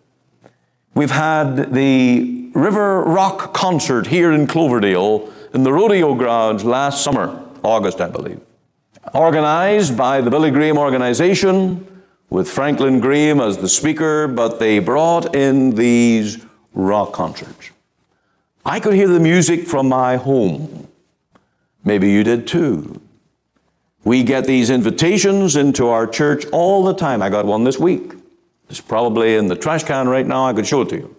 We've 0.94 1.10
had 1.10 1.74
the 1.74 2.50
River 2.54 3.02
Rock 3.02 3.52
concert 3.52 4.06
here 4.06 4.30
in 4.30 4.46
Cloverdale 4.46 5.28
in 5.52 5.64
the 5.64 5.72
rodeo 5.72 6.14
grounds 6.14 6.64
last 6.64 7.02
summer. 7.02 7.44
August, 7.64 8.00
I 8.00 8.08
believe. 8.08 8.40
Organized 9.12 9.96
by 9.96 10.20
the 10.20 10.30
Billy 10.30 10.52
Graham 10.52 10.78
organization 10.78 11.84
with 12.34 12.50
Franklin 12.50 12.98
Graham 12.98 13.40
as 13.40 13.58
the 13.58 13.68
speaker, 13.68 14.26
but 14.26 14.58
they 14.58 14.80
brought 14.80 15.36
in 15.36 15.70
these 15.70 16.44
rock 16.72 17.12
concerts. 17.12 17.70
I 18.66 18.80
could 18.80 18.94
hear 18.94 19.06
the 19.06 19.20
music 19.20 19.68
from 19.68 19.88
my 19.88 20.16
home. 20.16 20.88
Maybe 21.84 22.10
you 22.10 22.24
did 22.24 22.48
too. 22.48 23.00
We 24.02 24.24
get 24.24 24.46
these 24.46 24.68
invitations 24.68 25.54
into 25.54 25.86
our 25.86 26.08
church 26.08 26.44
all 26.46 26.82
the 26.82 26.92
time. 26.92 27.22
I 27.22 27.30
got 27.30 27.46
one 27.46 27.62
this 27.62 27.78
week. 27.78 28.14
It's 28.68 28.80
probably 28.80 29.36
in 29.36 29.46
the 29.46 29.54
trash 29.54 29.84
can 29.84 30.08
right 30.08 30.26
now. 30.26 30.44
I 30.44 30.54
could 30.54 30.66
show 30.66 30.80
it 30.82 30.88
to 30.88 30.96
you. 30.96 31.16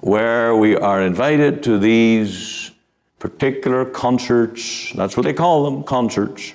Where 0.00 0.54
we 0.54 0.76
are 0.76 1.00
invited 1.00 1.62
to 1.62 1.78
these 1.78 2.70
particular 3.18 3.86
concerts. 3.86 4.92
That's 4.94 5.16
what 5.16 5.22
they 5.22 5.32
call 5.32 5.64
them, 5.64 5.84
concerts. 5.84 6.52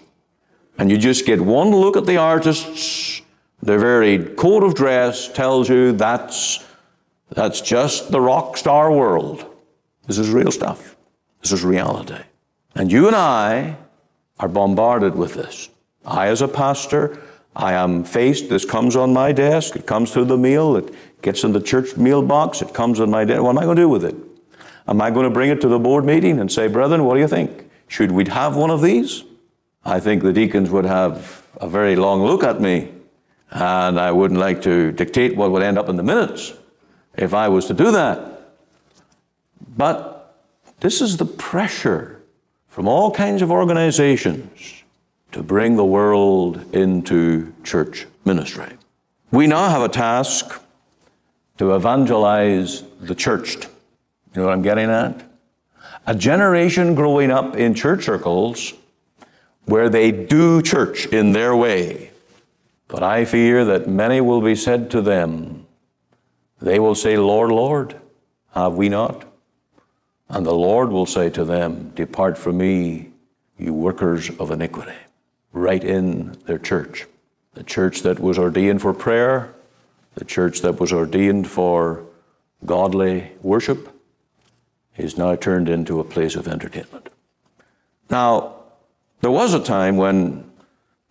And 0.77 0.91
you 0.91 0.97
just 0.99 1.25
get 1.25 1.41
one 1.41 1.71
look 1.71 1.97
at 1.97 2.05
the 2.05 2.17
artists. 2.17 3.23
Their 3.61 3.79
very 3.79 4.19
code 4.19 4.63
of 4.63 4.75
dress 4.75 5.27
tells 5.27 5.69
you 5.69 5.91
that's, 5.91 6.65
that's 7.29 7.61
just 7.61 8.11
the 8.11 8.21
rock 8.21 8.57
star 8.57 8.91
world. 8.91 9.45
This 10.05 10.17
is 10.17 10.29
real 10.29 10.51
stuff. 10.51 10.95
This 11.41 11.51
is 11.51 11.63
reality. 11.63 12.21
And 12.75 12.91
you 12.91 13.07
and 13.07 13.15
I 13.15 13.77
are 14.39 14.47
bombarded 14.47 15.15
with 15.15 15.33
this. 15.33 15.69
I, 16.05 16.27
as 16.27 16.41
a 16.41 16.47
pastor, 16.47 17.19
I 17.55 17.73
am 17.73 18.03
faced, 18.03 18.49
this 18.49 18.63
comes 18.63 18.95
on 18.95 19.11
my 19.11 19.31
desk, 19.31 19.75
it 19.75 19.87
comes 19.87 20.11
through 20.11 20.25
the 20.25 20.37
mail, 20.37 20.75
it 20.75 20.93
gets 21.21 21.43
in 21.43 21.51
the 21.51 21.59
church 21.59 21.97
meal 21.97 22.21
mailbox, 22.21 22.61
it 22.61 22.73
comes 22.73 22.99
on 22.99 23.09
my 23.09 23.25
desk. 23.25 23.41
What 23.41 23.49
am 23.49 23.57
I 23.57 23.63
going 23.63 23.75
to 23.75 23.81
do 23.81 23.89
with 23.89 24.05
it? 24.05 24.15
Am 24.87 25.01
I 25.01 25.09
going 25.09 25.25
to 25.25 25.29
bring 25.29 25.49
it 25.49 25.59
to 25.61 25.67
the 25.67 25.79
board 25.79 26.05
meeting 26.05 26.39
and 26.39 26.51
say, 26.51 26.67
brethren, 26.67 27.03
what 27.03 27.15
do 27.15 27.19
you 27.19 27.27
think? 27.27 27.69
Should 27.87 28.11
we 28.11 28.25
have 28.25 28.55
one 28.55 28.69
of 28.69 28.81
these? 28.81 29.23
I 29.83 29.99
think 29.99 30.21
the 30.21 30.31
deacons 30.31 30.69
would 30.69 30.85
have 30.85 31.45
a 31.59 31.67
very 31.67 31.95
long 31.95 32.23
look 32.23 32.43
at 32.43 32.61
me, 32.61 32.91
and 33.51 33.99
I 33.99 34.11
wouldn't 34.11 34.39
like 34.39 34.61
to 34.63 34.91
dictate 34.91 35.35
what 35.35 35.51
would 35.51 35.63
end 35.63 35.77
up 35.77 35.89
in 35.89 35.95
the 35.95 36.03
minutes 36.03 36.53
if 37.15 37.33
I 37.33 37.47
was 37.47 37.65
to 37.67 37.73
do 37.73 37.91
that. 37.91 38.53
But 39.75 40.35
this 40.79 41.01
is 41.01 41.17
the 41.17 41.25
pressure 41.25 42.21
from 42.67 42.87
all 42.87 43.11
kinds 43.11 43.41
of 43.41 43.51
organizations 43.51 44.83
to 45.31 45.41
bring 45.41 45.75
the 45.75 45.85
world 45.85 46.75
into 46.75 47.53
church 47.63 48.05
ministry. 48.25 48.69
We 49.31 49.47
now 49.47 49.69
have 49.69 49.81
a 49.81 49.89
task 49.89 50.61
to 51.57 51.75
evangelize 51.75 52.83
the 53.01 53.15
churched. 53.15 53.65
You 54.33 54.41
know 54.41 54.45
what 54.45 54.53
I'm 54.53 54.61
getting 54.61 54.89
at? 54.89 55.23
A 56.05 56.15
generation 56.15 56.95
growing 56.95 57.31
up 57.31 57.55
in 57.55 57.73
church 57.73 58.05
circles 58.05 58.73
where 59.65 59.89
they 59.89 60.11
do 60.11 60.61
church 60.61 61.07
in 61.07 61.33
their 61.33 61.55
way. 61.55 62.06
But 62.87 63.03
I 63.03 63.25
fear 63.25 63.65
that 63.65 63.87
many 63.87 64.21
will 64.21 64.41
be 64.41 64.55
said 64.55 64.89
to 64.91 65.01
them, 65.01 65.65
they 66.61 66.79
will 66.79 66.95
say, 66.95 67.17
Lord, 67.17 67.51
Lord, 67.51 67.99
have 68.53 68.73
we 68.73 68.89
not? 68.89 69.25
And 70.29 70.45
the 70.45 70.53
Lord 70.53 70.89
will 70.89 71.05
say 71.05 71.29
to 71.31 71.45
them, 71.45 71.91
Depart 71.95 72.37
from 72.37 72.57
me, 72.57 73.11
you 73.57 73.73
workers 73.73 74.29
of 74.39 74.51
iniquity. 74.51 74.97
Right 75.51 75.83
in 75.83 76.33
their 76.45 76.57
church. 76.57 77.05
The 77.53 77.63
church 77.63 78.01
that 78.01 78.19
was 78.19 78.37
ordained 78.37 78.81
for 78.81 78.93
prayer, 78.93 79.53
the 80.15 80.25
church 80.25 80.61
that 80.61 80.79
was 80.79 80.91
ordained 80.91 81.47
for 81.47 82.05
godly 82.65 83.31
worship, 83.41 83.89
is 84.97 85.17
now 85.17 85.35
turned 85.35 85.69
into 85.69 85.99
a 85.99 86.03
place 86.03 86.35
of 86.35 86.47
entertainment. 86.47 87.09
Now, 88.09 88.55
there 89.21 89.31
was 89.31 89.53
a 89.53 89.63
time 89.63 89.97
when 89.97 90.49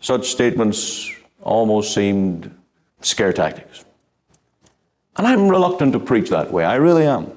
such 0.01 0.29
statements 0.29 1.12
almost 1.46 1.94
seemed 1.94 2.54
scare 3.00 3.32
tactics. 3.32 3.85
And 5.16 5.26
I'm 5.26 5.48
reluctant 5.48 5.92
to 5.92 6.00
preach 6.00 6.28
that 6.30 6.52
way. 6.52 6.64
I 6.64 6.74
really 6.74 7.06
am. 7.06 7.32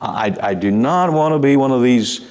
I, 0.00 0.34
I 0.40 0.54
do 0.54 0.70
not 0.70 1.12
want 1.12 1.34
to 1.34 1.38
be 1.38 1.56
one 1.56 1.72
of 1.72 1.82
these 1.82 2.26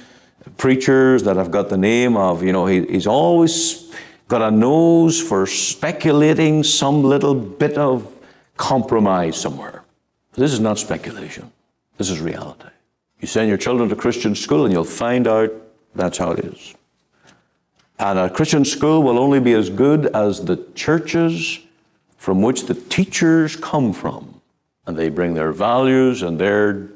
preachers 0.55 1.23
that 1.23 1.35
have 1.35 1.51
got 1.51 1.69
the 1.69 1.77
name 1.77 2.15
of, 2.15 2.43
you 2.43 2.53
know, 2.53 2.65
he, 2.65 2.85
he's 2.85 3.07
always 3.07 3.93
got 4.29 4.41
a 4.41 4.49
nose 4.49 5.21
for 5.21 5.45
speculating 5.45 6.63
some 6.63 7.03
little 7.03 7.35
bit 7.35 7.77
of 7.77 8.09
compromise 8.55 9.39
somewhere. 9.39 9.83
This 10.33 10.53
is 10.53 10.59
not 10.59 10.79
speculation. 10.79 11.51
This 11.97 12.09
is 12.09 12.21
reality. 12.21 12.69
You 13.19 13.27
send 13.27 13.49
your 13.49 13.57
children 13.57 13.89
to 13.89 13.95
Christian 13.95 14.33
school 14.33 14.63
and 14.63 14.73
you'll 14.73 14.85
find 14.85 15.27
out 15.27 15.51
that's 15.93 16.17
how 16.17 16.31
it 16.31 16.45
is. 16.45 16.73
And 17.99 18.19
a 18.19 18.29
Christian 18.29 18.63
school 18.63 19.01
will 19.01 19.17
only 19.17 19.39
be 19.39 19.53
as 19.53 19.69
good 19.69 20.07
as 20.07 20.45
the 20.45 20.57
churches 20.75 21.59
from 22.17 22.41
which 22.41 22.65
the 22.65 22.75
teachers 22.75 23.55
come 23.55 23.93
from. 23.93 24.41
And 24.85 24.97
they 24.97 25.09
bring 25.09 25.33
their 25.33 25.51
values 25.51 26.21
and 26.21 26.39
their 26.39 26.89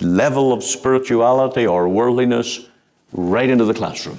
level 0.00 0.52
of 0.52 0.62
spirituality 0.62 1.66
or 1.66 1.88
worldliness 1.88 2.66
right 3.12 3.48
into 3.48 3.64
the 3.64 3.74
classroom. 3.74 4.18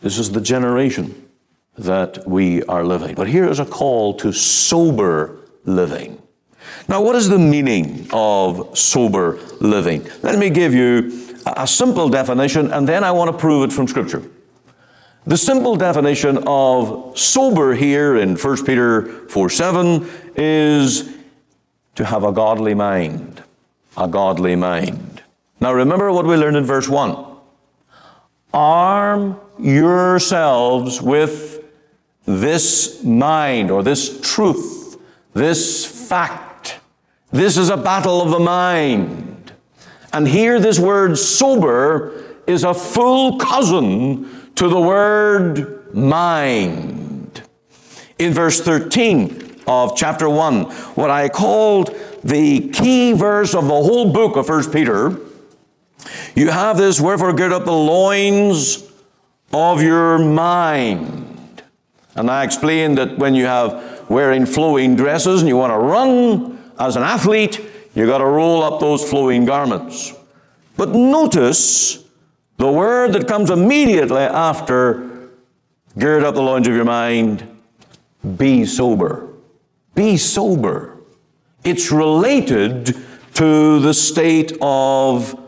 This 0.00 0.18
is 0.18 0.30
the 0.30 0.40
generation 0.40 1.28
that 1.78 2.26
we 2.26 2.62
are 2.64 2.84
living. 2.84 3.14
But 3.14 3.28
here 3.28 3.48
is 3.48 3.58
a 3.58 3.64
call 3.64 4.14
to 4.14 4.32
sober 4.32 5.38
living. 5.64 6.20
Now, 6.88 7.02
what 7.02 7.16
is 7.16 7.28
the 7.28 7.38
meaning 7.38 8.08
of 8.12 8.76
sober 8.76 9.38
living? 9.60 10.06
Let 10.22 10.38
me 10.38 10.50
give 10.50 10.74
you 10.74 11.36
a 11.46 11.66
simple 11.66 12.08
definition 12.08 12.72
and 12.72 12.88
then 12.88 13.04
I 13.04 13.12
want 13.12 13.30
to 13.30 13.36
prove 13.36 13.64
it 13.64 13.72
from 13.72 13.86
Scripture. 13.86 14.22
The 15.26 15.36
simple 15.36 15.76
definition 15.76 16.38
of 16.46 17.18
sober 17.18 17.74
here 17.74 18.16
in 18.16 18.36
1 18.36 18.64
Peter 18.64 19.28
4 19.28 19.50
7 19.50 20.08
is 20.34 21.14
to 21.94 22.04
have 22.06 22.24
a 22.24 22.32
godly 22.32 22.74
mind. 22.74 23.42
A 23.98 24.08
godly 24.08 24.56
mind. 24.56 25.22
Now 25.60 25.74
remember 25.74 26.10
what 26.10 26.24
we 26.24 26.36
learned 26.36 26.56
in 26.56 26.64
verse 26.64 26.88
1. 26.88 27.26
Arm 28.54 29.38
yourselves 29.58 31.02
with 31.02 31.64
this 32.24 33.04
mind 33.04 33.70
or 33.70 33.82
this 33.82 34.20
truth, 34.22 34.98
this 35.34 35.84
fact. 36.08 36.78
This 37.30 37.58
is 37.58 37.68
a 37.68 37.76
battle 37.76 38.22
of 38.22 38.30
the 38.30 38.40
mind. 38.40 39.52
And 40.14 40.26
here, 40.26 40.58
this 40.58 40.78
word 40.78 41.18
sober 41.18 42.24
is 42.46 42.64
a 42.64 42.72
full 42.72 43.38
cousin 43.38 44.39
to 44.60 44.68
the 44.68 44.78
word 44.78 45.94
mind. 45.94 47.40
In 48.18 48.34
verse 48.34 48.60
13 48.60 49.62
of 49.66 49.96
chapter 49.96 50.28
1, 50.28 50.64
what 50.96 51.08
I 51.08 51.30
called 51.30 51.96
the 52.22 52.68
key 52.68 53.14
verse 53.14 53.54
of 53.54 53.64
the 53.64 53.70
whole 53.70 54.12
book 54.12 54.36
of 54.36 54.50
1 54.50 54.70
Peter, 54.70 55.18
you 56.34 56.50
have 56.50 56.76
this, 56.76 57.00
wherefore 57.00 57.32
gird 57.32 57.52
up 57.52 57.64
the 57.64 57.72
loins 57.72 58.84
of 59.50 59.82
your 59.82 60.18
mind. 60.18 61.62
And 62.14 62.30
I 62.30 62.44
explained 62.44 62.98
that 62.98 63.16
when 63.16 63.34
you 63.34 63.46
have 63.46 64.10
wearing 64.10 64.44
flowing 64.44 64.94
dresses 64.94 65.40
and 65.40 65.48
you 65.48 65.56
want 65.56 65.72
to 65.72 65.78
run 65.78 66.62
as 66.78 66.96
an 66.96 67.02
athlete, 67.02 67.64
you 67.94 68.04
got 68.04 68.18
to 68.18 68.26
roll 68.26 68.62
up 68.62 68.78
those 68.78 69.08
flowing 69.08 69.46
garments. 69.46 70.12
But 70.76 70.90
notice 70.90 71.99
the 72.60 72.70
word 72.70 73.14
that 73.14 73.26
comes 73.26 73.48
immediately 73.48 74.20
after 74.20 75.30
gird 75.98 76.22
up 76.22 76.34
the 76.34 76.42
loins 76.42 76.68
of 76.68 76.74
your 76.74 76.84
mind, 76.84 77.48
be 78.36 78.66
sober. 78.66 79.30
Be 79.94 80.18
sober. 80.18 80.98
It's 81.64 81.90
related 81.90 82.94
to 83.36 83.80
the 83.80 83.94
state 83.94 84.52
of 84.60 85.42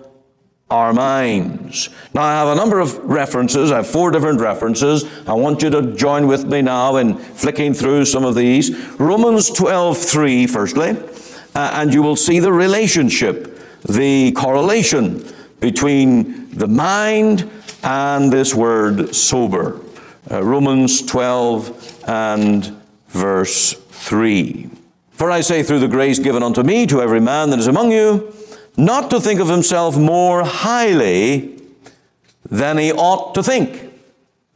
our 0.70 0.94
minds. 0.94 1.90
Now, 2.14 2.22
I 2.22 2.32
have 2.32 2.48
a 2.48 2.54
number 2.54 2.80
of 2.80 2.96
references. 3.04 3.70
I 3.70 3.76
have 3.76 3.86
four 3.86 4.10
different 4.10 4.40
references. 4.40 5.04
I 5.28 5.34
want 5.34 5.60
you 5.60 5.68
to 5.68 5.94
join 5.94 6.26
with 6.26 6.46
me 6.46 6.62
now 6.62 6.96
in 6.96 7.18
flicking 7.18 7.74
through 7.74 8.06
some 8.06 8.24
of 8.24 8.34
these. 8.34 8.74
Romans 8.98 9.50
12 9.50 9.98
3, 9.98 10.46
firstly, 10.46 10.96
uh, 11.54 11.72
and 11.74 11.92
you 11.92 12.02
will 12.02 12.16
see 12.16 12.38
the 12.38 12.54
relationship, 12.54 13.58
the 13.82 14.32
correlation 14.32 15.30
between 15.60 16.41
the 16.52 16.68
mind 16.68 17.50
and 17.82 18.32
this 18.32 18.54
word 18.54 19.14
sober. 19.14 19.80
Uh, 20.30 20.42
Romans 20.42 21.02
12 21.02 22.04
and 22.06 22.76
verse 23.08 23.72
3. 23.72 24.70
For 25.10 25.30
I 25.30 25.40
say, 25.40 25.62
through 25.62 25.80
the 25.80 25.88
grace 25.88 26.18
given 26.18 26.42
unto 26.42 26.62
me, 26.62 26.86
to 26.86 27.00
every 27.00 27.20
man 27.20 27.50
that 27.50 27.58
is 27.58 27.66
among 27.66 27.92
you, 27.92 28.34
not 28.76 29.10
to 29.10 29.20
think 29.20 29.40
of 29.40 29.48
himself 29.48 29.96
more 29.96 30.44
highly 30.44 31.60
than 32.48 32.78
he 32.78 32.92
ought 32.92 33.34
to 33.34 33.42
think. 33.42 33.92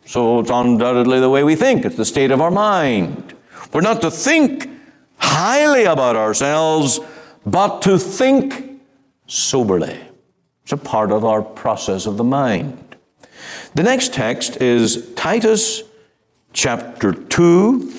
So 0.06 0.40
it's 0.40 0.50
undoubtedly 0.50 1.20
the 1.20 1.30
way 1.30 1.42
we 1.44 1.56
think, 1.56 1.85
it's 1.85 1.96
the 1.96 2.04
state 2.04 2.30
of 2.30 2.40
our 2.40 2.50
mind. 2.50 3.35
We're 3.72 3.80
not 3.80 4.00
to 4.02 4.11
think 4.11 4.68
highly 5.18 5.85
about 5.85 6.16
ourselves, 6.16 7.00
but 7.44 7.82
to 7.82 7.98
think 7.98 8.80
soberly. 9.26 10.06
It's 10.66 10.72
a 10.72 10.76
part 10.76 11.12
of 11.12 11.24
our 11.24 11.42
process 11.42 12.07
of 12.07 12.16
the 12.16 12.24
mind. 12.24 12.96
The 13.76 13.85
next 13.85 14.12
text 14.12 14.61
is 14.61 15.14
Titus 15.14 15.85
chapter 16.52 17.12
2 17.12 17.92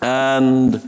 and 0.00 0.80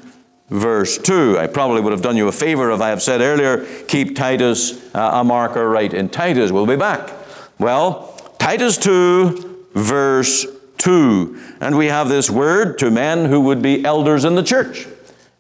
verse 0.49 0.97
2. 0.97 1.37
I 1.39 1.47
probably 1.47 1.83
would 1.83 1.93
have 1.93 2.01
done 2.01 2.17
you 2.17 2.27
a 2.29 2.33
favor 2.33 2.71
if 2.71 2.81
I 2.81 2.89
have 2.89 3.03
said 3.03 3.21
earlier, 3.21 3.67
keep 3.85 4.17
Titus 4.17 4.83
uh, 4.95 5.11
a 5.13 5.25
marker 5.25 5.69
right 5.69 5.93
in 5.93 6.09
Titus. 6.09 6.53
We'll 6.53 6.65
be 6.65 6.77
back. 6.77 7.13
Well, 7.59 8.19
Titus 8.39 8.79
2, 8.79 9.67
verse 9.75 10.47
2. 10.79 11.39
And 11.61 11.77
we 11.77 11.89
have 11.89 12.09
this 12.09 12.31
word 12.31 12.79
to 12.79 12.91
men 12.91 13.27
who 13.27 13.43
would 13.43 13.61
be 13.61 13.85
elders 13.85 14.25
in 14.25 14.37
the 14.37 14.43
church, 14.43 14.87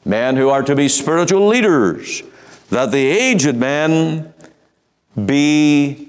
men 0.04 0.37
who 0.37 0.50
are 0.50 0.62
to 0.62 0.76
be 0.76 0.90
spiritual 0.90 1.46
leaders, 1.46 2.22
that 2.68 2.90
the 2.90 3.06
aged 3.06 3.56
men 3.56 4.34
be 5.26 6.09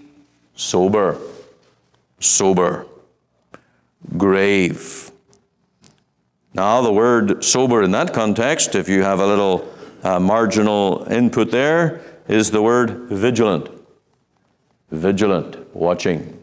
sober, 0.55 1.17
sober, 2.19 2.85
grave 4.17 5.09
now, 6.53 6.81
the 6.81 6.91
word 6.91 7.43
sober 7.43 7.83
in 7.83 7.91
that 7.91 8.13
context, 8.13 8.75
if 8.75 8.89
you 8.89 9.03
have 9.03 9.19
a 9.19 9.25
little 9.25 9.71
uh, 10.03 10.19
marginal 10.19 11.05
input 11.09 11.51
there, 11.51 12.01
is 12.27 12.51
the 12.51 12.61
word 12.61 13.07
vigilant. 13.09 13.69
Vigilant, 14.91 15.73
watching. 15.75 16.41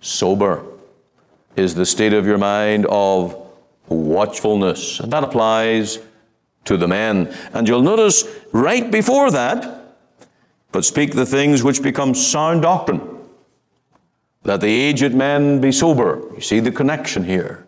Sober 0.00 0.64
is 1.56 1.74
the 1.74 1.84
state 1.84 2.12
of 2.12 2.24
your 2.24 2.38
mind 2.38 2.86
of 2.86 3.36
watchfulness. 3.88 5.00
And 5.00 5.12
that 5.12 5.24
applies 5.24 5.98
to 6.64 6.76
the 6.76 6.86
men. 6.86 7.34
And 7.52 7.68
you'll 7.68 7.82
notice 7.82 8.24
right 8.52 8.88
before 8.88 9.30
that, 9.32 9.77
but 10.72 10.84
speak 10.84 11.12
the 11.12 11.26
things 11.26 11.62
which 11.62 11.82
become 11.82 12.14
sound 12.14 12.62
doctrine, 12.62 13.00
that 14.42 14.60
the 14.60 14.68
aged 14.68 15.14
men 15.14 15.60
be 15.60 15.72
sober. 15.72 16.22
You 16.34 16.40
see 16.40 16.60
the 16.60 16.70
connection 16.70 17.24
here. 17.24 17.66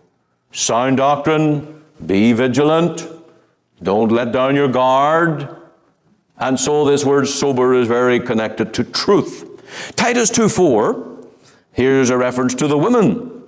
Sound 0.53 0.99
doctrine, 0.99 1.83
be 2.05 2.33
vigilant. 2.33 3.07
Don't 3.83 4.11
let 4.11 4.33
down 4.33 4.57
your 4.57 4.69
guard. 4.69 5.57
And 6.39 6.59
so 6.59 6.85
this 6.85 7.05
word 7.05 7.29
sober 7.29 7.75
is 7.75 7.87
very 7.87 8.19
connected 8.19 8.73
to 8.75 8.85
truth. 8.85 9.47
Titus 9.97 10.31
2 10.31 10.49
4, 10.49 11.19
here's 11.73 12.11
a 12.11 12.17
reference 12.17 12.55
to 12.57 12.67
the 12.67 12.79
women, 12.79 13.43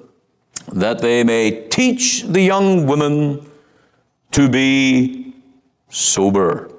that 0.73 1.01
they 1.01 1.25
may 1.25 1.69
teach 1.69 2.23
the 2.25 2.41
young 2.41 2.87
women 2.87 3.45
to 4.33 4.49
be 4.49 5.35
sober. 5.88 6.71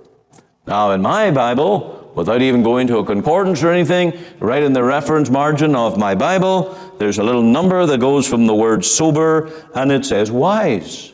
Now, 0.65 0.91
in 0.91 1.01
my 1.01 1.31
Bible, 1.31 2.02
without 2.15 2.41
even 2.41 2.63
going 2.63 2.87
to 2.87 2.97
a 2.97 3.05
concordance 3.05 3.63
or 3.63 3.71
anything, 3.71 4.13
right 4.39 4.63
in 4.63 4.73
the 4.73 4.83
reference 4.83 5.29
margin 5.29 5.75
of 5.75 5.97
my 5.97 6.15
Bible, 6.15 6.77
there's 6.99 7.17
a 7.17 7.23
little 7.23 7.41
number 7.41 7.85
that 7.85 7.99
goes 7.99 8.27
from 8.27 8.45
the 8.45 8.55
word 8.55 8.85
sober, 8.85 9.51
and 9.75 9.91
it 9.91 10.05
says 10.05 10.31
wise. 10.31 11.13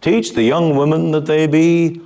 Teach 0.00 0.32
the 0.32 0.42
young 0.42 0.76
women 0.76 1.10
that 1.10 1.26
they 1.26 1.46
be 1.46 2.00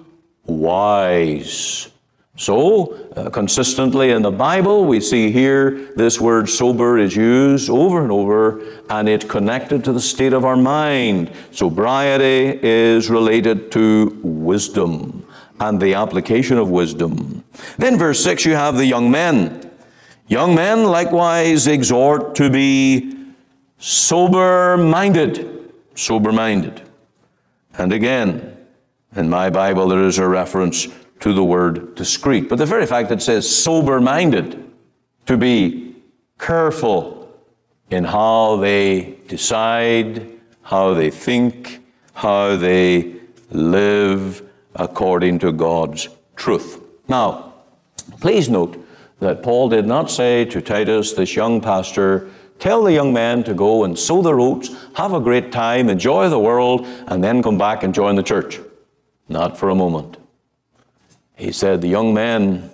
wise. 0.45 1.89
So, 2.37 2.95
uh, 3.15 3.29
consistently 3.29 4.11
in 4.11 4.23
the 4.23 4.31
Bible, 4.31 4.87
we 4.87 5.01
see 5.01 5.31
here 5.31 5.93
this 5.97 6.19
word 6.19 6.49
sober 6.49 6.99
is 6.99 7.15
used 7.15 7.69
over 7.69 8.03
and 8.03 8.11
over, 8.11 8.63
and 8.89 9.09
it's 9.09 9.27
connected 9.27 9.85
to 9.85 9.93
the 9.93 10.01
state 10.01 10.33
of 10.33 10.45
our 10.45 10.57
mind. 10.57 11.31
Sobriety 11.51 12.59
is 12.63 13.11
related 13.11 13.71
to 13.73 14.19
wisdom 14.23 15.22
and 15.62 15.81
the 15.81 15.94
application 15.94 16.59
of 16.59 16.70
wisdom. 16.70 17.44
Then, 17.79 17.96
verse 17.96 18.22
6, 18.25 18.44
you 18.44 18.55
have 18.55 18.77
the 18.77 18.87
young 18.87 19.11
men. 19.11 19.70
Young 20.27 20.55
men 20.55 20.85
likewise 20.85 21.66
exhort 21.66 22.35
to 22.37 22.51
be 22.51 23.16
sober 23.79 24.77
minded. 24.77 25.72
Sober 25.94 26.33
minded. 26.33 26.83
And 27.79 27.92
again, 27.92 28.57
in 29.14 29.31
my 29.31 29.51
Bible, 29.51 29.88
there 29.88 30.05
is 30.05 30.18
a 30.18 30.27
reference 30.27 30.88
to 31.20 31.33
the 31.33 31.44
word 31.44 31.94
discreet. 31.94 32.48
But 32.48 32.57
the 32.57 32.66
very 32.66 32.87
fact 32.87 33.09
that 33.11 33.18
it 33.18 33.22
says 33.22 33.48
sober 33.48 34.01
minded, 34.01 34.59
to 35.27 35.37
be 35.37 35.94
careful 36.40 37.33
in 37.90 38.03
how 38.03 38.57
they 38.57 39.14
decide, 39.29 40.29
how 40.62 40.94
they 40.94 41.11
think, 41.11 41.81
how 42.14 42.57
they 42.57 43.14
live 43.51 44.42
according 44.75 45.39
to 45.41 45.53
God's 45.53 46.09
truth. 46.37 46.81
Now, 47.09 47.55
please 48.21 48.49
note 48.49 48.85
that 49.21 49.43
Paul 49.43 49.69
did 49.69 49.87
not 49.87 50.11
say 50.11 50.45
to 50.47 50.61
Titus, 50.61 51.13
this 51.13 51.37
young 51.37 51.61
pastor, 51.61 52.29
Tell 52.59 52.85
the 52.85 52.93
young 52.93 53.13
men 53.13 53.43
to 53.45 53.55
go 53.55 53.83
and 53.83 53.99
sow 53.99 54.23
their 54.23 54.39
oats, 54.39 54.71
have 54.95 55.13
a 55.13 55.21
great 55.21 55.51
time, 55.51 55.89
enjoy 55.89 56.29
the 56.29 56.39
world, 56.39 56.87
and 57.09 57.23
then 57.23 57.43
come 57.43 57.59
back 57.59 57.83
and 57.83 57.93
join 57.93 58.15
the 58.15 58.23
church. 58.23 58.61
Not 59.29 59.59
for 59.59 59.69
a 59.69 59.75
moment. 59.75 60.17
He 61.35 61.51
said, 61.51 61.81
The 61.81 61.89
young 61.89 62.15
man, 62.15 62.71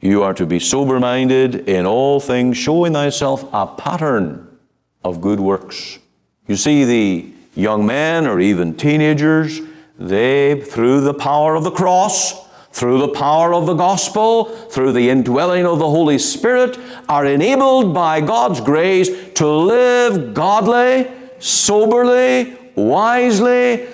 you 0.00 0.22
are 0.22 0.34
to 0.34 0.44
be 0.44 0.60
sober 0.60 1.00
minded 1.00 1.68
in 1.68 1.86
all 1.86 2.20
things, 2.20 2.58
showing 2.58 2.92
thyself 2.92 3.48
a 3.52 3.66
pattern 3.66 4.58
of 5.02 5.22
good 5.22 5.40
works. 5.40 5.98
You 6.46 6.56
see, 6.56 6.84
the 6.84 7.32
young 7.54 7.86
men 7.86 8.26
or 8.26 8.40
even 8.40 8.74
teenagers, 8.76 9.60
they, 10.00 10.62
through 10.62 11.02
the 11.02 11.14
power 11.14 11.54
of 11.54 11.62
the 11.62 11.70
cross, 11.70 12.48
through 12.72 12.98
the 13.00 13.08
power 13.08 13.52
of 13.52 13.66
the 13.66 13.74
gospel, 13.74 14.44
through 14.44 14.92
the 14.92 15.10
indwelling 15.10 15.66
of 15.66 15.78
the 15.78 15.90
Holy 15.90 16.18
Spirit, 16.18 16.78
are 17.08 17.26
enabled 17.26 17.92
by 17.92 18.20
God's 18.20 18.60
grace 18.60 19.10
to 19.34 19.46
live 19.46 20.32
godly, 20.32 21.06
soberly, 21.38 22.56
wisely, 22.76 23.88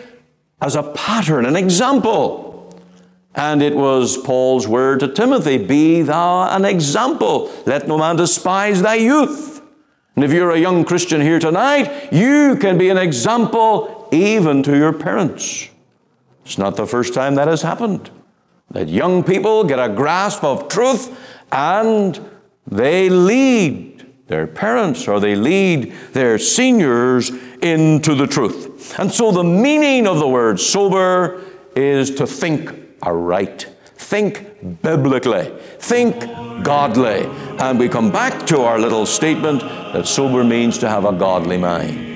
as 0.60 0.76
a 0.76 0.84
pattern, 0.92 1.44
an 1.44 1.56
example. 1.56 2.80
And 3.34 3.60
it 3.60 3.74
was 3.74 4.16
Paul's 4.16 4.68
word 4.68 5.00
to 5.00 5.08
Timothy 5.08 5.58
Be 5.58 6.02
thou 6.02 6.54
an 6.54 6.64
example, 6.64 7.50
let 7.66 7.88
no 7.88 7.98
man 7.98 8.16
despise 8.16 8.80
thy 8.80 8.94
youth. 8.94 9.60
And 10.14 10.24
if 10.24 10.32
you're 10.32 10.52
a 10.52 10.58
young 10.58 10.84
Christian 10.84 11.20
here 11.20 11.38
tonight, 11.38 12.12
you 12.12 12.56
can 12.56 12.78
be 12.78 12.88
an 12.90 12.96
example 12.96 14.08
even 14.12 14.62
to 14.62 14.76
your 14.76 14.92
parents. 14.92 15.68
It's 16.46 16.58
not 16.58 16.76
the 16.76 16.86
first 16.86 17.12
time 17.12 17.34
that 17.34 17.48
has 17.48 17.62
happened 17.62 18.08
that 18.70 18.88
young 18.88 19.24
people 19.24 19.64
get 19.64 19.80
a 19.80 19.88
grasp 19.88 20.44
of 20.44 20.68
truth 20.68 21.18
and 21.50 22.20
they 22.68 23.08
lead 23.08 24.06
their 24.28 24.46
parents 24.46 25.08
or 25.08 25.18
they 25.18 25.34
lead 25.34 25.92
their 26.12 26.38
seniors 26.38 27.30
into 27.62 28.14
the 28.14 28.28
truth. 28.28 28.96
And 28.98 29.12
so 29.12 29.32
the 29.32 29.42
meaning 29.42 30.06
of 30.06 30.20
the 30.20 30.28
word 30.28 30.60
sober 30.60 31.42
is 31.74 32.14
to 32.14 32.26
think 32.28 32.72
aright, 33.02 33.66
think 33.96 34.82
biblically, 34.82 35.52
think 35.78 36.20
godly. 36.62 37.24
And 37.58 37.76
we 37.76 37.88
come 37.88 38.12
back 38.12 38.46
to 38.46 38.62
our 38.62 38.78
little 38.78 39.04
statement 39.04 39.62
that 39.62 40.06
sober 40.06 40.44
means 40.44 40.78
to 40.78 40.88
have 40.88 41.04
a 41.04 41.12
godly 41.12 41.56
mind. 41.56 42.15